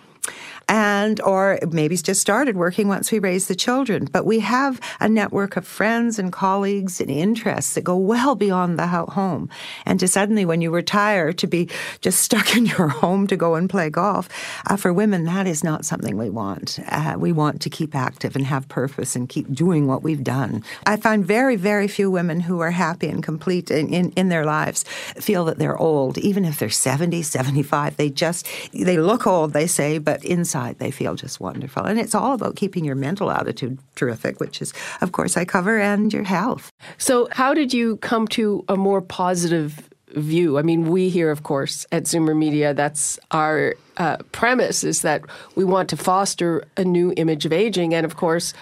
and 0.67 1.21
or 1.21 1.59
maybe 1.71 1.95
just 1.97 2.21
started 2.21 2.55
working 2.55 2.87
once 2.87 3.11
we 3.11 3.19
raised 3.19 3.47
the 3.47 3.55
children. 3.55 4.05
But 4.11 4.25
we 4.25 4.39
have 4.39 4.79
a 4.99 5.07
network 5.07 5.57
of 5.57 5.67
friends 5.67 6.19
and 6.19 6.31
colleagues 6.31 6.99
and 6.99 7.09
interests 7.09 7.75
that 7.75 7.83
go 7.83 7.97
well 7.97 8.35
beyond 8.35 8.79
the 8.79 8.87
home. 8.87 9.49
And 9.85 9.99
to 9.99 10.07
suddenly, 10.07 10.45
when 10.45 10.61
you 10.61 10.71
retire, 10.71 11.33
to 11.33 11.47
be 11.47 11.69
just 12.01 12.19
stuck 12.25 12.55
in 12.55 12.65
your 12.65 12.87
home 12.87 13.27
to 13.27 13.37
go 13.37 13.55
and 13.55 13.69
play 13.69 13.89
golf, 13.89 14.29
uh, 14.67 14.75
for 14.75 14.91
women, 14.91 15.25
that 15.25 15.47
is 15.47 15.63
not 15.63 15.85
something 15.85 16.17
we 16.17 16.29
want. 16.29 16.79
Uh, 16.89 17.15
we 17.17 17.31
want 17.31 17.61
to 17.61 17.69
keep 17.69 17.95
active 17.95 18.35
and 18.35 18.45
have 18.45 18.67
purpose 18.67 19.15
and 19.15 19.29
keep 19.29 19.51
doing 19.53 19.87
what 19.87 20.03
we've 20.03 20.23
done. 20.23 20.63
I 20.85 20.97
find 20.97 21.25
very, 21.25 21.55
very 21.55 21.87
few 21.87 22.09
women 22.09 22.39
who 22.39 22.59
are 22.59 22.71
happy 22.71 23.07
and 23.07 23.23
complete 23.23 23.69
in, 23.69 23.93
in, 23.93 24.11
in 24.11 24.29
their 24.29 24.45
lives 24.45 24.83
feel 25.19 25.45
that 25.45 25.59
they're 25.59 25.77
old, 25.77 26.17
even 26.17 26.45
if 26.45 26.59
they're 26.59 26.69
70, 26.69 27.21
75. 27.21 27.97
They 27.97 28.09
just, 28.09 28.47
they 28.73 28.97
look 28.97 29.27
old, 29.27 29.53
they 29.53 29.67
say, 29.67 29.97
but 29.97 30.23
inside 30.25 30.54
they 30.77 30.91
feel 30.91 31.15
just 31.15 31.39
wonderful. 31.39 31.83
And 31.83 31.99
it's 31.99 32.15
all 32.15 32.33
about 32.33 32.55
keeping 32.55 32.85
your 32.85 32.95
mental 32.95 33.31
attitude 33.31 33.79
terrific, 33.95 34.39
which 34.39 34.61
is, 34.61 34.73
of 35.01 35.11
course, 35.11 35.37
I 35.37 35.45
cover, 35.45 35.79
and 35.79 36.11
your 36.13 36.23
health. 36.23 36.71
So, 36.97 37.27
how 37.31 37.53
did 37.53 37.73
you 37.73 37.97
come 37.97 38.27
to 38.29 38.63
a 38.67 38.75
more 38.75 39.01
positive 39.01 39.89
view? 40.15 40.57
I 40.57 40.61
mean, 40.61 40.89
we 40.89 41.09
here, 41.09 41.31
of 41.31 41.43
course, 41.43 41.85
at 41.91 42.03
Zoomer 42.03 42.35
Media, 42.35 42.73
that's 42.73 43.19
our 43.31 43.75
uh, 43.97 44.17
premise 44.31 44.83
is 44.83 45.01
that 45.01 45.21
we 45.55 45.63
want 45.63 45.89
to 45.89 45.97
foster 45.97 46.63
a 46.77 46.83
new 46.83 47.13
image 47.17 47.45
of 47.45 47.53
aging. 47.53 47.93
And 47.93 48.05
of 48.05 48.15
course, 48.15 48.53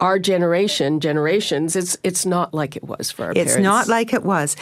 our 0.00 0.18
generation, 0.18 1.00
generations, 1.00 1.74
it's 1.74 1.96
it's 2.02 2.26
not 2.26 2.52
like 2.52 2.76
it 2.76 2.84
was 2.84 3.10
for 3.10 3.24
our 3.24 3.30
it's 3.30 3.36
parents. 3.36 3.54
It's 3.54 3.62
not 3.62 3.88
like 3.88 4.12
it 4.12 4.24
was. 4.24 4.56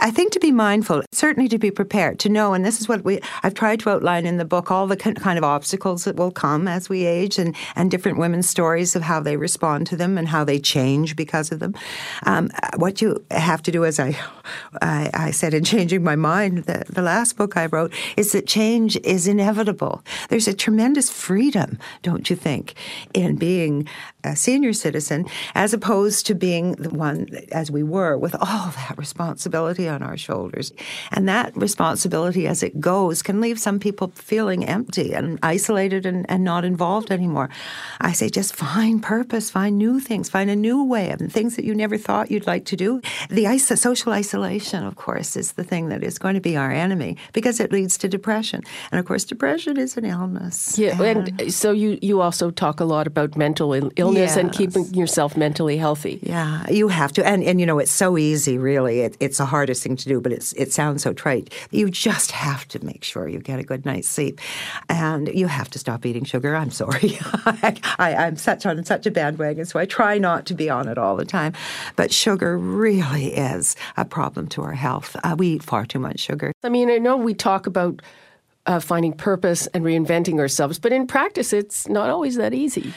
I 0.00 0.10
think 0.10 0.32
to 0.32 0.40
be 0.40 0.50
mindful, 0.50 1.02
certainly 1.12 1.48
to 1.48 1.58
be 1.58 1.70
prepared, 1.70 2.18
to 2.20 2.28
know, 2.28 2.54
and 2.54 2.64
this 2.64 2.80
is 2.80 2.88
what 2.88 3.04
we 3.04 3.20
I've 3.42 3.54
tried 3.54 3.80
to 3.80 3.90
outline 3.90 4.24
in 4.24 4.38
the 4.38 4.44
book, 4.46 4.70
all 4.70 4.86
the 4.86 4.96
kind 4.96 5.38
of 5.38 5.44
obstacles 5.44 6.04
that 6.04 6.16
will 6.16 6.30
come 6.30 6.66
as 6.66 6.88
we 6.88 7.04
age, 7.04 7.38
and 7.38 7.54
and 7.76 7.90
different 7.90 8.18
women's 8.18 8.48
stories 8.48 8.96
of 8.96 9.02
how 9.02 9.20
they 9.20 9.36
respond 9.36 9.86
to 9.88 9.96
them 9.96 10.16
and 10.16 10.28
how 10.28 10.44
they 10.44 10.58
change 10.58 11.16
because 11.16 11.52
of 11.52 11.60
them. 11.60 11.74
Um, 12.24 12.50
what 12.76 13.02
you 13.02 13.24
have 13.30 13.62
to 13.62 13.70
do, 13.70 13.84
as 13.84 14.00
I, 14.00 14.18
I, 14.80 15.10
I 15.12 15.30
said 15.32 15.52
in 15.52 15.64
changing 15.64 16.02
my 16.02 16.16
mind, 16.16 16.64
the, 16.64 16.84
the 16.88 17.02
last 17.02 17.36
book 17.36 17.56
I 17.56 17.66
wrote, 17.66 17.92
is 18.16 18.32
that 18.32 18.46
change 18.46 18.96
is 19.04 19.28
inevitable. 19.28 20.02
There's 20.30 20.48
a 20.48 20.54
tremendous 20.54 21.10
freedom, 21.10 21.78
don't 22.02 22.30
you 22.30 22.36
think, 22.36 22.74
in 23.12 23.36
being 23.36 23.86
a 24.24 24.34
senior 24.34 24.72
citizen, 24.78 25.26
as 25.54 25.72
opposed 25.74 26.26
to 26.26 26.34
being 26.34 26.72
the 26.72 26.90
one, 26.90 27.26
as 27.52 27.70
we 27.70 27.82
were, 27.82 28.16
with 28.16 28.34
all 28.34 28.70
that 28.76 28.94
responsibility 28.96 29.88
on 29.88 30.02
our 30.02 30.16
shoulders. 30.16 30.72
And 31.12 31.28
that 31.28 31.56
responsibility, 31.56 32.46
as 32.46 32.62
it 32.62 32.80
goes, 32.80 33.22
can 33.22 33.40
leave 33.40 33.58
some 33.58 33.78
people 33.78 34.12
feeling 34.14 34.64
empty 34.64 35.12
and 35.12 35.38
isolated 35.42 36.06
and, 36.06 36.24
and 36.28 36.44
not 36.44 36.64
involved 36.64 37.10
anymore. 37.10 37.48
I 38.00 38.12
say 38.12 38.28
just 38.28 38.54
find 38.54 39.02
purpose, 39.02 39.50
find 39.50 39.78
new 39.78 40.00
things, 40.00 40.28
find 40.28 40.50
a 40.50 40.56
new 40.56 40.84
way, 40.84 41.10
and 41.10 41.32
things 41.32 41.56
that 41.56 41.64
you 41.64 41.74
never 41.74 41.98
thought 41.98 42.30
you'd 42.30 42.46
like 42.46 42.64
to 42.66 42.76
do. 42.76 43.00
The 43.28 43.44
iso- 43.44 43.78
social 43.78 44.12
isolation, 44.12 44.84
of 44.84 44.96
course, 44.96 45.36
is 45.36 45.52
the 45.52 45.64
thing 45.64 45.88
that 45.88 46.02
is 46.02 46.18
going 46.18 46.34
to 46.34 46.40
be 46.40 46.56
our 46.56 46.70
enemy 46.70 47.16
because 47.32 47.60
it 47.60 47.72
leads 47.72 47.98
to 47.98 48.08
depression. 48.08 48.62
And 48.90 48.98
of 48.98 49.06
course, 49.06 49.24
depression 49.24 49.76
is 49.76 49.96
an 49.96 50.04
illness. 50.04 50.78
Yeah, 50.78 51.00
and, 51.02 51.40
and 51.40 51.52
so 51.52 51.72
you, 51.72 51.98
you 52.02 52.20
also 52.20 52.50
talk 52.50 52.80
a 52.80 52.84
lot 52.84 53.06
about 53.06 53.36
mental 53.36 53.72
illness 53.96 54.36
and 54.36 54.52
keep 54.52 54.67
keeping 54.72 54.94
yourself 54.94 55.36
mentally 55.36 55.76
healthy. 55.76 56.18
Yeah, 56.22 56.68
you 56.70 56.88
have 56.88 57.12
to. 57.12 57.26
And, 57.26 57.42
and 57.42 57.60
you 57.60 57.66
know, 57.66 57.78
it's 57.78 57.90
so 57.90 58.18
easy, 58.18 58.58
really. 58.58 59.00
It, 59.00 59.16
it's 59.20 59.38
the 59.38 59.46
hardest 59.46 59.82
thing 59.82 59.96
to 59.96 60.08
do, 60.08 60.20
but 60.20 60.32
it's, 60.32 60.52
it 60.54 60.72
sounds 60.72 61.02
so 61.02 61.12
trite. 61.12 61.52
You 61.70 61.90
just 61.90 62.30
have 62.32 62.66
to 62.68 62.84
make 62.84 63.04
sure 63.04 63.28
you 63.28 63.38
get 63.38 63.58
a 63.58 63.62
good 63.62 63.84
night's 63.84 64.08
sleep. 64.08 64.40
And 64.88 65.28
you 65.28 65.46
have 65.46 65.70
to 65.70 65.78
stop 65.78 66.06
eating 66.06 66.24
sugar. 66.24 66.54
I'm 66.54 66.70
sorry. 66.70 67.18
I, 67.46 67.80
am 67.98 68.36
such 68.36 68.66
on 68.66 68.82
such 68.84 69.06
a 69.06 69.10
bandwagon, 69.10 69.64
so 69.64 69.78
I 69.78 69.86
try 69.86 70.18
not 70.18 70.46
to 70.46 70.54
be 70.54 70.70
on 70.70 70.88
it 70.88 70.98
all 70.98 71.16
the 71.16 71.24
time. 71.24 71.52
But 71.96 72.12
sugar 72.12 72.58
really 72.58 73.34
is 73.34 73.76
a 73.96 74.04
problem 74.04 74.48
to 74.48 74.62
our 74.62 74.74
health. 74.74 75.16
Uh, 75.22 75.36
we 75.38 75.48
eat 75.48 75.62
far 75.62 75.86
too 75.86 75.98
much 75.98 76.20
sugar. 76.20 76.52
I 76.62 76.68
mean, 76.68 76.90
I 76.90 76.98
know 76.98 77.16
we 77.16 77.34
talk 77.34 77.66
about 77.66 78.00
uh, 78.66 78.80
finding 78.80 79.12
purpose 79.12 79.66
and 79.68 79.84
reinventing 79.84 80.38
ourselves, 80.38 80.78
but 80.78 80.92
in 80.92 81.06
practice, 81.06 81.52
it's 81.52 81.88
not 81.88 82.10
always 82.10 82.36
that 82.36 82.52
easy. 82.52 82.92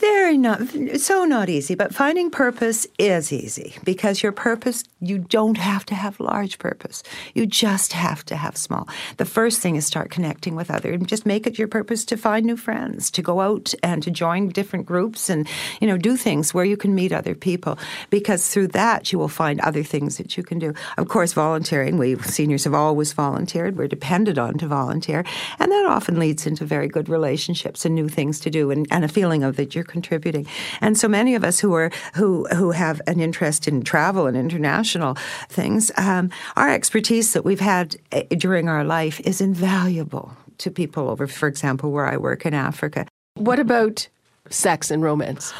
Very 0.00 0.38
not 0.38 0.62
so 0.96 1.24
not 1.26 1.50
easy, 1.50 1.74
but 1.74 1.94
finding 1.94 2.30
purpose 2.30 2.86
is 2.98 3.34
easy 3.34 3.74
because 3.84 4.22
your 4.22 4.32
purpose 4.32 4.84
you 5.02 5.18
don't 5.18 5.58
have 5.58 5.84
to 5.86 5.94
have 5.94 6.20
large 6.20 6.58
purpose. 6.58 7.02
You 7.34 7.46
just 7.46 7.92
have 7.92 8.24
to 8.26 8.36
have 8.36 8.56
small. 8.56 8.88
The 9.18 9.24
first 9.24 9.60
thing 9.60 9.76
is 9.76 9.86
start 9.86 10.10
connecting 10.10 10.56
with 10.56 10.70
others 10.70 10.94
and 10.94 11.08
just 11.08 11.26
make 11.26 11.46
it 11.46 11.58
your 11.58 11.68
purpose 11.68 12.04
to 12.06 12.16
find 12.16 12.46
new 12.46 12.56
friends, 12.56 13.10
to 13.12 13.22
go 13.22 13.40
out 13.40 13.74
and 13.82 14.02
to 14.02 14.10
join 14.10 14.48
different 14.48 14.86
groups 14.86 15.28
and 15.28 15.46
you 15.82 15.86
know 15.86 15.98
do 15.98 16.16
things 16.16 16.54
where 16.54 16.64
you 16.64 16.78
can 16.78 16.94
meet 16.94 17.12
other 17.12 17.34
people 17.34 17.78
because 18.08 18.48
through 18.48 18.68
that 18.68 19.12
you 19.12 19.18
will 19.18 19.28
find 19.28 19.60
other 19.60 19.82
things 19.82 20.16
that 20.16 20.34
you 20.34 20.42
can 20.42 20.58
do. 20.58 20.72
Of 20.96 21.08
course, 21.08 21.34
volunteering. 21.34 21.98
We 21.98 22.16
seniors 22.20 22.64
have 22.64 22.74
always 22.74 23.12
volunteered. 23.12 23.76
We're 23.76 23.88
depended 23.88 24.38
on 24.38 24.56
to 24.58 24.66
volunteer, 24.66 25.26
and 25.58 25.70
that 25.70 25.86
often 25.86 26.18
leads 26.18 26.46
into 26.46 26.64
very 26.64 26.88
good 26.88 27.10
relationships 27.10 27.84
and 27.84 27.94
new 27.94 28.08
things 28.08 28.40
to 28.40 28.50
do 28.50 28.70
and, 28.70 28.86
and 28.90 29.04
a 29.04 29.08
feeling 29.08 29.42
of 29.42 29.56
that 29.56 29.74
you're 29.74 29.84
contributing. 29.90 30.46
And 30.80 30.96
so 30.96 31.08
many 31.08 31.34
of 31.34 31.44
us 31.44 31.60
who 31.60 31.74
are 31.74 31.90
who 32.14 32.46
who 32.54 32.70
have 32.70 33.02
an 33.06 33.20
interest 33.20 33.68
in 33.68 33.82
travel 33.82 34.26
and 34.26 34.36
international 34.36 35.16
things, 35.48 35.90
um, 35.96 36.30
our 36.56 36.70
expertise 36.70 37.32
that 37.32 37.44
we've 37.44 37.60
had 37.60 37.96
eh, 38.12 38.22
during 38.36 38.68
our 38.68 38.84
life 38.84 39.20
is 39.20 39.40
invaluable 39.40 40.32
to 40.58 40.70
people 40.70 41.08
over, 41.08 41.26
for 41.26 41.48
example, 41.48 41.90
where 41.90 42.06
I 42.06 42.16
work 42.16 42.46
in 42.46 42.54
Africa. 42.54 43.06
What 43.34 43.58
about 43.58 44.08
sex 44.48 44.90
and 44.90 45.02
romance? 45.02 45.52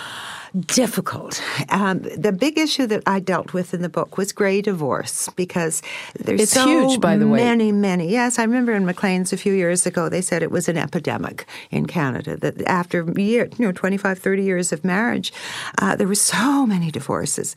Difficult. 0.59 1.43
Um, 1.69 2.01
the 2.17 2.33
big 2.33 2.59
issue 2.59 2.87
that 2.87 3.03
I 3.07 3.21
dealt 3.21 3.53
with 3.53 3.73
in 3.75 3.83
the 3.83 3.89
book 3.89 4.17
was 4.17 4.33
grey 4.33 4.61
divorce 4.63 5.29
because 5.37 5.83
there's 6.19 6.43
it's 6.43 6.53
so 6.53 6.67
huge, 6.67 7.01
by 7.01 7.17
the 7.17 7.29
way. 7.29 7.39
many, 7.45 7.73
many. 7.73 8.11
Yes, 8.11 8.39
I 8.39 8.43
remember 8.43 8.73
in 8.73 8.85
Maclean's 8.85 9.33
a 9.33 9.37
few 9.37 9.53
years 9.53 9.87
ago 9.87 10.09
they 10.09 10.21
said 10.21 10.43
it 10.43 10.51
was 10.51 10.69
an 10.69 10.77
epidemic 10.77 11.47
in 11.71 11.87
Canada 11.87 12.37
that 12.37 12.61
after 12.63 13.05
year, 13.17 13.49
you 13.59 13.65
know, 13.65 13.73
25, 13.73 14.19
30 14.19 14.43
years 14.43 14.73
of 14.73 14.85
marriage, 14.85 15.33
uh, 15.79 15.97
there 15.97 16.09
were 16.09 16.15
so 16.15 16.67
many 16.67 16.91
divorces. 16.91 17.55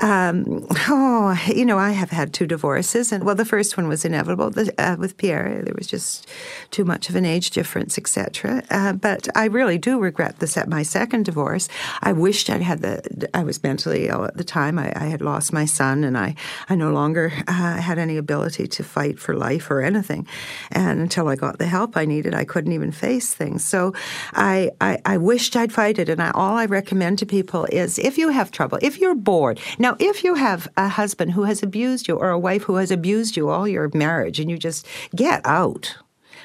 Um, 0.00 0.66
oh, 0.88 1.38
you 1.46 1.64
know, 1.64 1.78
I 1.78 1.90
have 1.90 2.10
had 2.10 2.32
two 2.32 2.46
divorces, 2.46 3.12
and 3.12 3.24
well, 3.24 3.34
the 3.34 3.44
first 3.44 3.76
one 3.76 3.88
was 3.88 4.04
inevitable 4.04 4.50
the, 4.50 4.72
uh, 4.78 4.96
with 4.96 5.16
Pierre. 5.16 5.60
There 5.62 5.74
was 5.76 5.86
just 5.86 6.26
too 6.70 6.84
much 6.84 7.08
of 7.08 7.16
an 7.16 7.24
age 7.24 7.50
difference, 7.50 7.98
etc. 7.98 8.62
Uh, 8.70 8.94
but 8.94 9.28
I 9.36 9.46
really 9.46 9.78
do 9.78 9.98
regret 9.98 10.38
this 10.38 10.56
at 10.56 10.68
my 10.68 10.82
second 10.82 11.24
divorce. 11.24 11.68
I 12.00 12.11
wished 12.12 12.50
I'd 12.50 12.62
had 12.62 12.80
the. 12.80 13.28
I 13.34 13.42
was 13.42 13.62
mentally 13.62 14.08
ill 14.08 14.24
at 14.24 14.36
the 14.36 14.44
time. 14.44 14.78
I, 14.78 14.92
I 14.94 15.06
had 15.06 15.20
lost 15.20 15.52
my 15.52 15.64
son, 15.64 16.04
and 16.04 16.16
I 16.16 16.34
I 16.68 16.74
no 16.74 16.92
longer 16.92 17.32
uh, 17.48 17.76
had 17.76 17.98
any 17.98 18.16
ability 18.16 18.66
to 18.68 18.84
fight 18.84 19.18
for 19.18 19.34
life 19.34 19.70
or 19.70 19.80
anything. 19.80 20.26
And 20.70 21.00
until 21.00 21.28
I 21.28 21.36
got 21.36 21.58
the 21.58 21.66
help 21.66 21.96
I 21.96 22.04
needed, 22.04 22.34
I 22.34 22.44
couldn't 22.44 22.72
even 22.72 22.92
face 22.92 23.34
things. 23.34 23.64
So 23.64 23.94
I 24.32 24.70
I, 24.80 24.98
I 25.04 25.16
wished 25.18 25.56
I'd 25.56 25.72
fight 25.72 25.98
it, 25.98 26.08
and 26.08 26.22
I, 26.22 26.30
all 26.30 26.56
I 26.56 26.66
recommend 26.66 27.18
to 27.18 27.26
people 27.26 27.66
is 27.66 27.98
if 27.98 28.18
you 28.18 28.28
have 28.30 28.50
trouble, 28.50 28.78
if 28.82 28.98
you're 28.98 29.14
bored. 29.14 29.60
Now, 29.78 29.96
if 29.98 30.24
you 30.24 30.34
have 30.34 30.68
a 30.76 30.88
husband 30.88 31.32
who 31.32 31.44
has 31.44 31.62
abused 31.62 32.08
you 32.08 32.16
or 32.16 32.30
a 32.30 32.38
wife 32.38 32.62
who 32.62 32.76
has 32.76 32.90
abused 32.90 33.36
you 33.36 33.48
all 33.48 33.66
your 33.66 33.90
marriage 33.94 34.40
and 34.40 34.50
you 34.50 34.58
just 34.58 34.86
get 35.14 35.40
out, 35.44 35.96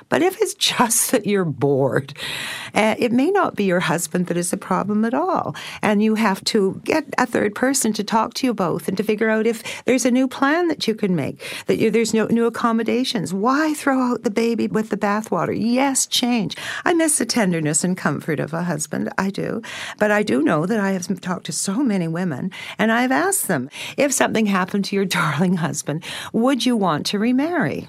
but 0.10 0.22
if 0.22 0.40
it's 0.42 0.54
just 0.68 1.12
that 1.12 1.26
you're 1.26 1.46
bored, 1.46 2.14
uh, 2.74 2.96
it 2.98 3.12
may 3.12 3.32
not 3.32 3.56
be 3.56 3.64
your 3.64 3.80
husband 3.80 4.28
that 4.28 4.38
is 4.38 4.52
the 4.52 4.58
problem 4.58 5.06
at 5.06 5.14
all. 5.14 5.56
And 5.82 6.04
you 6.04 6.16
have 6.16 6.44
to 6.46 6.82
get 6.84 7.06
a 7.18 7.26
third 7.26 7.56
person 7.56 7.94
to 7.94 8.04
talk 8.04 8.34
to 8.36 8.48
you 8.48 8.54
both 8.54 8.88
and 8.88 8.98
to 8.98 9.04
figure 9.04 9.30
out 9.30 9.48
if 9.48 9.84
there's 9.86 10.06
a 10.06 10.12
new 10.12 10.28
plan 10.28 10.68
that 10.68 10.88
you 10.88 10.96
can 10.96 11.16
make, 11.16 11.44
that 11.68 11.78
you, 11.78 11.92
there's 11.92 12.14
no 12.14 12.26
new 12.28 12.46
accommodations. 12.46 13.34
Why 13.34 13.74
throw 13.74 14.00
out 14.00 14.24
the 14.24 14.30
baby 14.30 14.68
with 14.68 14.90
the 14.90 14.98
bathwater? 14.98 15.56
Yes, 15.58 16.06
change. 16.06 16.56
I 16.86 16.94
miss 16.94 17.18
the 17.18 17.26
tenderness 17.26 17.84
and 17.84 17.98
comfort 17.98 18.40
of 18.40 18.54
a 18.54 18.64
husband. 18.64 19.12
I 19.18 19.30
do. 19.30 19.62
But 19.98 20.12
I 20.12 20.24
do 20.24 20.44
know 20.44 20.66
that 20.66 20.80
I 20.80 20.92
have 20.92 21.08
talked 21.22 21.46
to 21.48 21.52
so 21.52 21.84
many 21.84 22.08
women 22.08 22.52
and 22.78 22.92
I've 22.92 23.12
asked 23.12 23.48
them 23.48 23.70
if 23.98 24.12
something 24.12 24.46
happened 24.46 24.86
to 24.86 24.96
your 24.96 25.06
darling 25.18 25.56
husband, 25.56 26.04
would 26.34 26.66
you 26.66 26.76
want 26.76 27.06
to 27.08 27.20
remarry? 27.20 27.88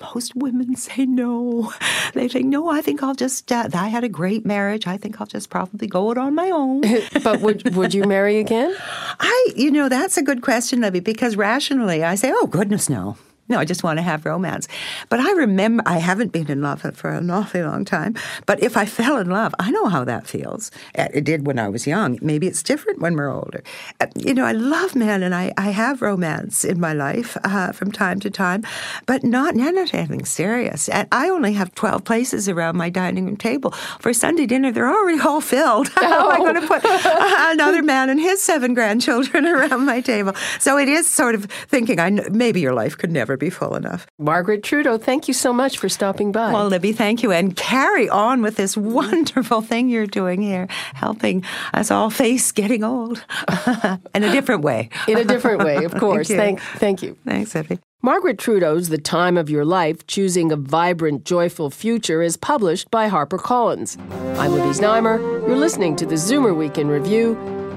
Most 0.00 0.34
women 0.36 0.76
say 0.76 1.06
no. 1.06 1.72
They 2.14 2.28
think, 2.28 2.46
no, 2.46 2.70
I 2.70 2.80
think 2.82 3.02
I'll 3.02 3.14
just, 3.14 3.50
uh, 3.50 3.68
I 3.74 3.88
had 3.88 4.04
a 4.04 4.08
great 4.08 4.44
marriage. 4.44 4.86
I 4.86 4.96
think 4.96 5.20
I'll 5.20 5.26
just 5.26 5.50
probably 5.50 5.86
go 5.86 6.10
it 6.10 6.18
on 6.18 6.34
my 6.34 6.50
own. 6.50 6.82
but 7.22 7.40
would, 7.40 7.74
would 7.74 7.94
you 7.94 8.04
marry 8.04 8.38
again? 8.38 8.74
I, 9.20 9.48
you 9.56 9.70
know, 9.70 9.88
that's 9.88 10.16
a 10.16 10.22
good 10.22 10.42
question, 10.42 10.80
Libby, 10.80 11.00
because 11.00 11.36
rationally 11.36 12.04
I 12.04 12.14
say, 12.14 12.32
oh, 12.34 12.46
goodness, 12.46 12.88
no. 12.88 13.16
No, 13.48 13.58
I 13.58 13.64
just 13.64 13.82
want 13.82 13.98
to 13.98 14.02
have 14.02 14.26
romance. 14.26 14.68
But 15.08 15.20
I 15.20 15.30
remember, 15.32 15.82
I 15.86 15.98
haven't 15.98 16.32
been 16.32 16.50
in 16.50 16.62
love 16.62 16.82
for 16.94 17.10
an 17.10 17.30
awfully 17.30 17.62
long 17.62 17.84
time. 17.84 18.14
But 18.46 18.62
if 18.62 18.76
I 18.76 18.84
fell 18.86 19.18
in 19.18 19.30
love, 19.30 19.54
I 19.58 19.70
know 19.70 19.86
how 19.86 20.04
that 20.04 20.26
feels. 20.26 20.70
It 20.94 21.24
did 21.24 21.46
when 21.46 21.58
I 21.58 21.68
was 21.68 21.86
young. 21.86 22.18
Maybe 22.20 22.46
it's 22.46 22.62
different 22.62 23.00
when 23.00 23.14
we're 23.14 23.32
older. 23.32 23.62
Uh, 24.00 24.06
you 24.16 24.34
know, 24.34 24.44
I 24.44 24.52
love 24.52 24.94
men 24.96 25.22
and 25.22 25.34
I, 25.34 25.52
I 25.56 25.70
have 25.70 26.02
romance 26.02 26.64
in 26.64 26.80
my 26.80 26.92
life 26.92 27.36
uh, 27.44 27.72
from 27.72 27.92
time 27.92 28.20
to 28.20 28.30
time, 28.30 28.64
but 29.06 29.22
not, 29.22 29.54
not 29.54 29.94
anything 29.94 30.24
serious. 30.24 30.88
And 30.88 31.06
I 31.12 31.28
only 31.28 31.52
have 31.52 31.74
12 31.74 32.04
places 32.04 32.48
around 32.48 32.76
my 32.76 32.90
dining 32.90 33.26
room 33.26 33.36
table. 33.36 33.70
For 34.00 34.12
Sunday 34.12 34.46
dinner, 34.46 34.72
they're 34.72 34.88
already 34.88 35.20
all 35.20 35.40
filled. 35.40 35.88
How 35.94 36.30
am 36.30 36.32
I 36.32 36.38
going 36.38 36.60
to 36.60 36.66
put 36.66 36.82
another 37.52 37.82
man 37.82 38.10
and 38.10 38.20
his 38.20 38.42
seven 38.42 38.74
grandchildren 38.74 39.46
around 39.46 39.86
my 39.86 40.00
table? 40.00 40.34
So 40.58 40.78
it 40.78 40.88
is 40.88 41.08
sort 41.08 41.34
of 41.34 41.44
thinking, 41.44 42.00
I 42.00 42.10
maybe 42.30 42.60
your 42.60 42.74
life 42.74 42.96
could 42.96 43.12
never 43.12 43.35
be 43.36 43.50
full 43.50 43.74
enough. 43.74 44.06
Margaret 44.18 44.62
Trudeau, 44.62 44.98
thank 44.98 45.28
you 45.28 45.34
so 45.34 45.52
much 45.52 45.78
for 45.78 45.88
stopping 45.88 46.32
by. 46.32 46.52
Well, 46.52 46.68
Libby, 46.68 46.92
thank 46.92 47.22
you. 47.22 47.32
And 47.32 47.56
carry 47.56 48.08
on 48.08 48.42
with 48.42 48.56
this 48.56 48.76
wonderful 48.76 49.60
thing 49.62 49.88
you're 49.88 50.06
doing 50.06 50.42
here, 50.42 50.66
helping 50.94 51.44
us 51.74 51.90
all 51.90 52.10
face 52.10 52.52
getting 52.52 52.84
old 52.84 53.24
in 54.14 54.24
a 54.24 54.32
different 54.32 54.62
way. 54.62 54.90
In 55.08 55.18
a 55.18 55.24
different 55.24 55.64
way, 55.64 55.84
of 55.84 55.94
course. 55.98 56.28
thank, 56.28 56.58
you. 56.58 56.64
thank, 56.64 56.80
thank 56.80 57.02
you. 57.02 57.16
Thanks, 57.24 57.54
Libby. 57.54 57.78
Margaret 58.02 58.38
Trudeau's 58.38 58.88
The 58.88 58.98
Time 58.98 59.36
of 59.36 59.50
Your 59.50 59.64
Life 59.64 60.06
Choosing 60.06 60.52
a 60.52 60.56
Vibrant, 60.56 61.24
Joyful 61.24 61.70
Future 61.70 62.22
is 62.22 62.36
published 62.36 62.90
by 62.90 63.08
HarperCollins. 63.08 63.98
I'm 64.38 64.52
Libby 64.52 64.78
Znaimer. 64.78 65.18
You're 65.46 65.56
listening 65.56 65.96
to 65.96 66.06
the 66.06 66.14
Zoomer 66.14 66.56
Week 66.56 66.78
in 66.78 66.88
Review. 66.88 67.34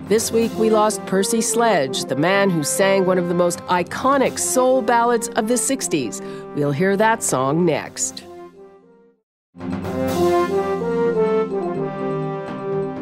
This 0.10 0.32
week, 0.32 0.52
we 0.58 0.72
lost 0.72 1.06
Percy 1.06 1.40
Sledge, 1.40 2.06
the 2.06 2.16
man 2.16 2.50
who 2.50 2.64
sang 2.64 3.06
one 3.06 3.20
of 3.20 3.28
the 3.28 3.36
most 3.36 3.60
iconic 3.68 4.40
soul 4.40 4.82
ballads 4.82 5.28
of 5.36 5.48
the 5.48 5.54
60s. 5.54 6.20
We'll 6.56 6.72
hear 6.72 6.98
that 6.98 7.22
song 7.22 7.64
next. 7.64 8.24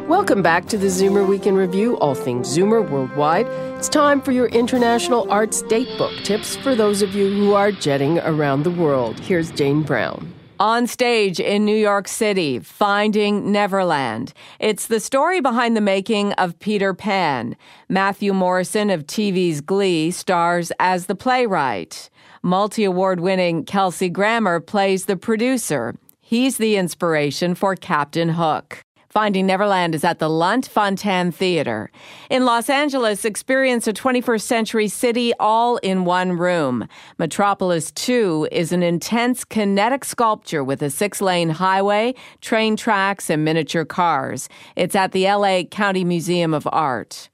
Welcome 0.06 0.42
back 0.42 0.66
to 0.66 0.76
the 0.76 0.88
Zoomer 0.88 1.26
Week 1.26 1.46
in 1.46 1.56
Review, 1.56 1.96
all 1.96 2.14
things 2.14 2.54
Zoomer 2.54 2.86
worldwide. 2.86 3.46
It's 3.78 3.88
time 3.88 4.20
for 4.20 4.32
your 4.32 4.48
International 4.48 5.26
Arts 5.32 5.62
Datebook 5.62 6.24
tips 6.24 6.56
for 6.56 6.74
those 6.74 7.00
of 7.00 7.14
you 7.14 7.32
who 7.32 7.54
are 7.54 7.72
jetting 7.72 8.18
around 8.18 8.64
the 8.64 8.70
world. 8.70 9.18
Here's 9.18 9.50
Jane 9.52 9.80
Brown. 9.82 10.34
On 10.60 10.88
stage 10.88 11.38
in 11.38 11.64
New 11.64 11.76
York 11.76 12.08
City, 12.08 12.58
Finding 12.58 13.52
Neverland. 13.52 14.32
It's 14.58 14.88
the 14.88 14.98
story 14.98 15.40
behind 15.40 15.76
the 15.76 15.80
making 15.80 16.32
of 16.32 16.58
Peter 16.58 16.94
Pan. 16.94 17.56
Matthew 17.88 18.32
Morrison 18.32 18.90
of 18.90 19.06
TV's 19.06 19.60
Glee 19.60 20.10
stars 20.10 20.72
as 20.80 21.06
the 21.06 21.14
playwright. 21.14 22.10
Multi 22.42 22.82
award 22.82 23.20
winning 23.20 23.64
Kelsey 23.64 24.08
Grammer 24.08 24.58
plays 24.58 25.04
the 25.04 25.16
producer. 25.16 25.94
He's 26.20 26.56
the 26.56 26.76
inspiration 26.76 27.54
for 27.54 27.76
Captain 27.76 28.30
Hook. 28.30 28.82
Finding 29.08 29.46
Neverland 29.46 29.94
is 29.94 30.04
at 30.04 30.18
the 30.18 30.28
Lunt 30.28 30.68
Fontanne 30.68 31.32
Theater. 31.32 31.90
In 32.28 32.44
Los 32.44 32.68
Angeles, 32.68 33.24
experience 33.24 33.86
a 33.86 33.92
21st 33.94 34.42
century 34.42 34.86
city 34.86 35.32
all 35.40 35.78
in 35.78 36.04
one 36.04 36.32
room. 36.32 36.86
Metropolis 37.18 37.90
2 37.92 38.48
is 38.52 38.70
an 38.70 38.82
intense 38.82 39.46
kinetic 39.46 40.04
sculpture 40.04 40.62
with 40.62 40.82
a 40.82 40.90
six 40.90 41.22
lane 41.22 41.48
highway, 41.48 42.14
train 42.42 42.76
tracks, 42.76 43.30
and 43.30 43.46
miniature 43.46 43.86
cars. 43.86 44.50
It's 44.76 44.94
at 44.94 45.12
the 45.12 45.24
LA 45.24 45.62
County 45.62 46.04
Museum 46.04 46.52
of 46.52 46.68
Art. 46.70 47.30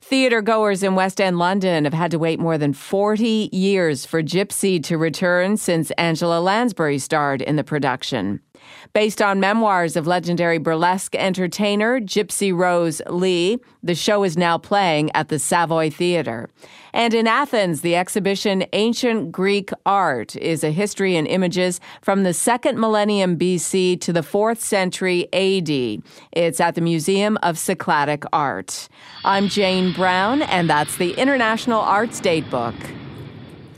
Theater 0.00 0.40
goers 0.40 0.82
in 0.82 0.94
West 0.94 1.20
End 1.20 1.38
London 1.38 1.84
have 1.84 1.92
had 1.92 2.10
to 2.12 2.18
wait 2.18 2.40
more 2.40 2.56
than 2.56 2.72
40 2.72 3.50
years 3.52 4.06
for 4.06 4.22
Gypsy 4.22 4.82
to 4.84 4.96
return 4.96 5.58
since 5.58 5.90
Angela 5.98 6.40
Lansbury 6.40 6.98
starred 6.98 7.42
in 7.42 7.56
the 7.56 7.64
production. 7.64 8.40
Based 8.92 9.20
on 9.20 9.40
memoirs 9.40 9.96
of 9.96 10.06
legendary 10.06 10.58
burlesque 10.58 11.14
entertainer 11.14 12.00
Gypsy 12.00 12.56
Rose 12.56 13.02
Lee, 13.08 13.58
the 13.82 13.94
show 13.94 14.24
is 14.24 14.36
now 14.36 14.58
playing 14.58 15.10
at 15.14 15.28
the 15.28 15.38
Savoy 15.38 15.90
Theater. 15.90 16.48
And 16.92 17.14
in 17.14 17.26
Athens, 17.26 17.82
the 17.82 17.96
exhibition 17.96 18.64
Ancient 18.72 19.30
Greek 19.30 19.70
Art 19.86 20.34
is 20.36 20.64
a 20.64 20.70
history 20.70 21.16
and 21.16 21.26
images 21.26 21.80
from 22.02 22.22
the 22.22 22.34
second 22.34 22.78
millennium 22.78 23.38
BC 23.38 24.00
to 24.00 24.12
the 24.12 24.22
fourth 24.22 24.60
century 24.60 25.28
AD. 25.32 26.02
It's 26.32 26.60
at 26.60 26.74
the 26.74 26.80
Museum 26.80 27.38
of 27.42 27.56
Cycladic 27.56 28.24
Art. 28.32 28.88
I'm 29.24 29.48
Jane 29.48 29.92
Brown, 29.92 30.42
and 30.42 30.68
that's 30.68 30.96
the 30.96 31.12
International 31.12 31.80
Arts 31.80 32.20
Datebook. 32.20 32.74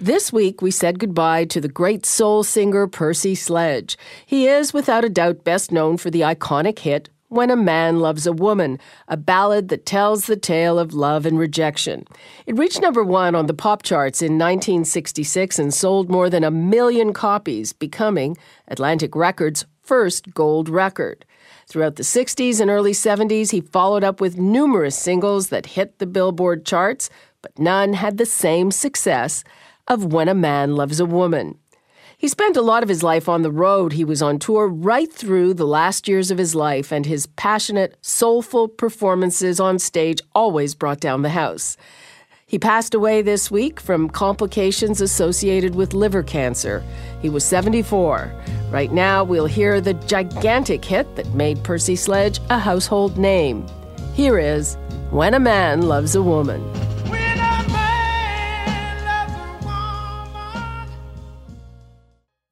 This 0.03 0.33
week, 0.33 0.63
we 0.63 0.71
said 0.71 0.99
goodbye 0.99 1.45
to 1.45 1.61
the 1.61 1.69
great 1.69 2.07
soul 2.07 2.43
singer 2.43 2.87
Percy 2.87 3.35
Sledge. 3.35 3.99
He 4.25 4.47
is, 4.47 4.73
without 4.73 5.05
a 5.05 5.11
doubt, 5.11 5.45
best 5.45 5.71
known 5.71 5.99
for 5.99 6.09
the 6.09 6.23
iconic 6.23 6.79
hit 6.79 7.11
When 7.29 7.51
a 7.51 7.55
Man 7.55 8.01
Loves 8.01 8.27
a 8.27 8.33
Woman, 8.33 8.79
a 9.09 9.19
ballad 9.19 9.69
that 9.69 9.85
tells 9.85 10.25
the 10.25 10.39
tale 10.39 10.79
of 10.79 10.95
love 10.95 11.27
and 11.27 11.39
rejection. 11.39 12.07
It 12.47 12.57
reached 12.57 12.81
number 12.81 13.05
one 13.05 13.35
on 13.35 13.45
the 13.45 13.53
pop 13.53 13.83
charts 13.83 14.23
in 14.23 14.39
1966 14.39 15.59
and 15.59 15.75
sold 15.75 16.09
more 16.09 16.31
than 16.31 16.45
a 16.45 16.51
million 16.51 17.13
copies, 17.13 17.75
becoming 17.75 18.39
Atlantic 18.69 19.15
Records' 19.15 19.67
first 19.83 20.33
gold 20.33 20.71
record. 20.71 21.27
Throughout 21.67 21.97
the 21.97 22.05
60s 22.05 22.59
and 22.59 22.71
early 22.71 22.93
70s, 22.93 23.51
he 23.51 23.61
followed 23.61 24.03
up 24.03 24.19
with 24.19 24.39
numerous 24.39 24.97
singles 24.97 25.51
that 25.51 25.67
hit 25.67 25.99
the 25.99 26.07
Billboard 26.07 26.65
charts, 26.65 27.11
but 27.43 27.59
none 27.59 27.93
had 27.93 28.17
the 28.17 28.27
same 28.27 28.71
success 28.71 29.45
of 29.91 30.05
When 30.05 30.29
a 30.29 30.35
Man 30.35 30.77
Loves 30.77 31.01
a 31.01 31.05
Woman. 31.05 31.59
He 32.17 32.29
spent 32.29 32.57
a 32.57 32.63
lot 32.63 32.85
of 32.85 32.89
his 32.89 33.03
life 33.03 33.29
on 33.29 33.43
the 33.43 33.51
road. 33.51 33.93
He 33.93 34.05
was 34.05 34.23
on 34.23 34.39
tour 34.39 34.69
right 34.69 35.13
through 35.13 35.55
the 35.55 35.67
last 35.67 36.07
years 36.07 36.31
of 36.31 36.39
his 36.39 36.55
life, 36.55 36.93
and 36.93 37.05
his 37.05 37.27
passionate, 37.27 37.99
soulful 38.01 38.69
performances 38.69 39.59
on 39.59 39.81
stage 39.81 40.21
always 40.33 40.77
brought 40.77 41.01
down 41.01 41.23
the 41.23 41.31
house. 41.31 41.77
He 42.47 42.57
passed 42.57 42.95
away 42.95 43.21
this 43.21 43.51
week 43.51 43.81
from 43.81 44.09
complications 44.09 45.01
associated 45.01 45.75
with 45.75 45.93
liver 45.93 46.23
cancer. 46.23 46.85
He 47.21 47.29
was 47.29 47.45
74. 47.45 48.33
Right 48.71 48.93
now, 48.93 49.25
we'll 49.25 49.47
hear 49.47 49.81
the 49.81 49.95
gigantic 49.95 50.85
hit 50.85 51.17
that 51.17 51.35
made 51.35 51.65
Percy 51.65 51.97
Sledge 51.97 52.39
a 52.49 52.61
household 52.61 53.19
name. 53.19 53.67
Here 54.15 54.39
is 54.39 54.77
When 55.11 55.35
a 55.35 55.41
Man 55.41 55.83
Loves 55.83 56.15
a 56.15 56.23
Woman. 56.23 56.90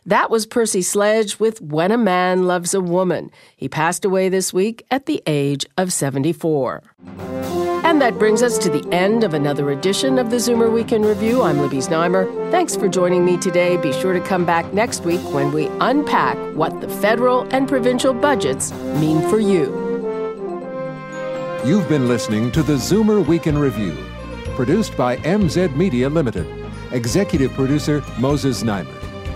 That 0.08 0.30
was 0.30 0.46
Percy 0.46 0.80
Sledge 0.80 1.38
with 1.38 1.60
When 1.60 1.92
a 1.92 1.98
Man 1.98 2.46
Loves 2.46 2.72
a 2.72 2.80
Woman. 2.80 3.30
He 3.54 3.68
passed 3.68 4.06
away 4.06 4.30
this 4.30 4.54
week 4.54 4.86
at 4.90 5.04
the 5.04 5.22
age 5.26 5.66
of 5.76 5.92
74. 5.92 6.82
And 7.84 8.00
that 8.00 8.18
brings 8.18 8.42
us 8.42 8.56
to 8.56 8.70
the 8.70 8.88
end 8.90 9.22
of 9.22 9.34
another 9.34 9.70
edition 9.70 10.18
of 10.18 10.30
the 10.30 10.36
Zoomer 10.36 10.72
Week 10.72 10.92
in 10.92 11.02
Review. 11.02 11.42
I'm 11.42 11.58
Libby 11.58 11.80
Znaimer. 11.80 12.24
Thanks 12.50 12.74
for 12.74 12.88
joining 12.88 13.22
me 13.22 13.36
today. 13.36 13.76
Be 13.76 13.92
sure 13.92 14.14
to 14.14 14.20
come 14.20 14.46
back 14.46 14.72
next 14.72 15.04
week 15.04 15.20
when 15.34 15.52
we 15.52 15.66
unpack 15.82 16.38
what 16.56 16.80
the 16.80 16.88
federal 16.88 17.46
and 17.54 17.68
provincial 17.68 18.14
budgets 18.14 18.72
mean 18.72 19.20
for 19.28 19.38
you. 19.38 19.66
You've 21.66 21.88
been 21.90 22.08
listening 22.08 22.50
to 22.52 22.62
the 22.62 22.76
Zoomer 22.76 23.26
Week 23.26 23.46
in 23.46 23.58
Review, 23.58 23.94
produced 24.56 24.96
by 24.96 25.18
MZ 25.18 25.76
Media 25.76 26.08
Limited. 26.08 26.46
Executive 26.92 27.52
producer 27.52 28.02
Moses 28.18 28.62
Znaimer. 28.62 28.97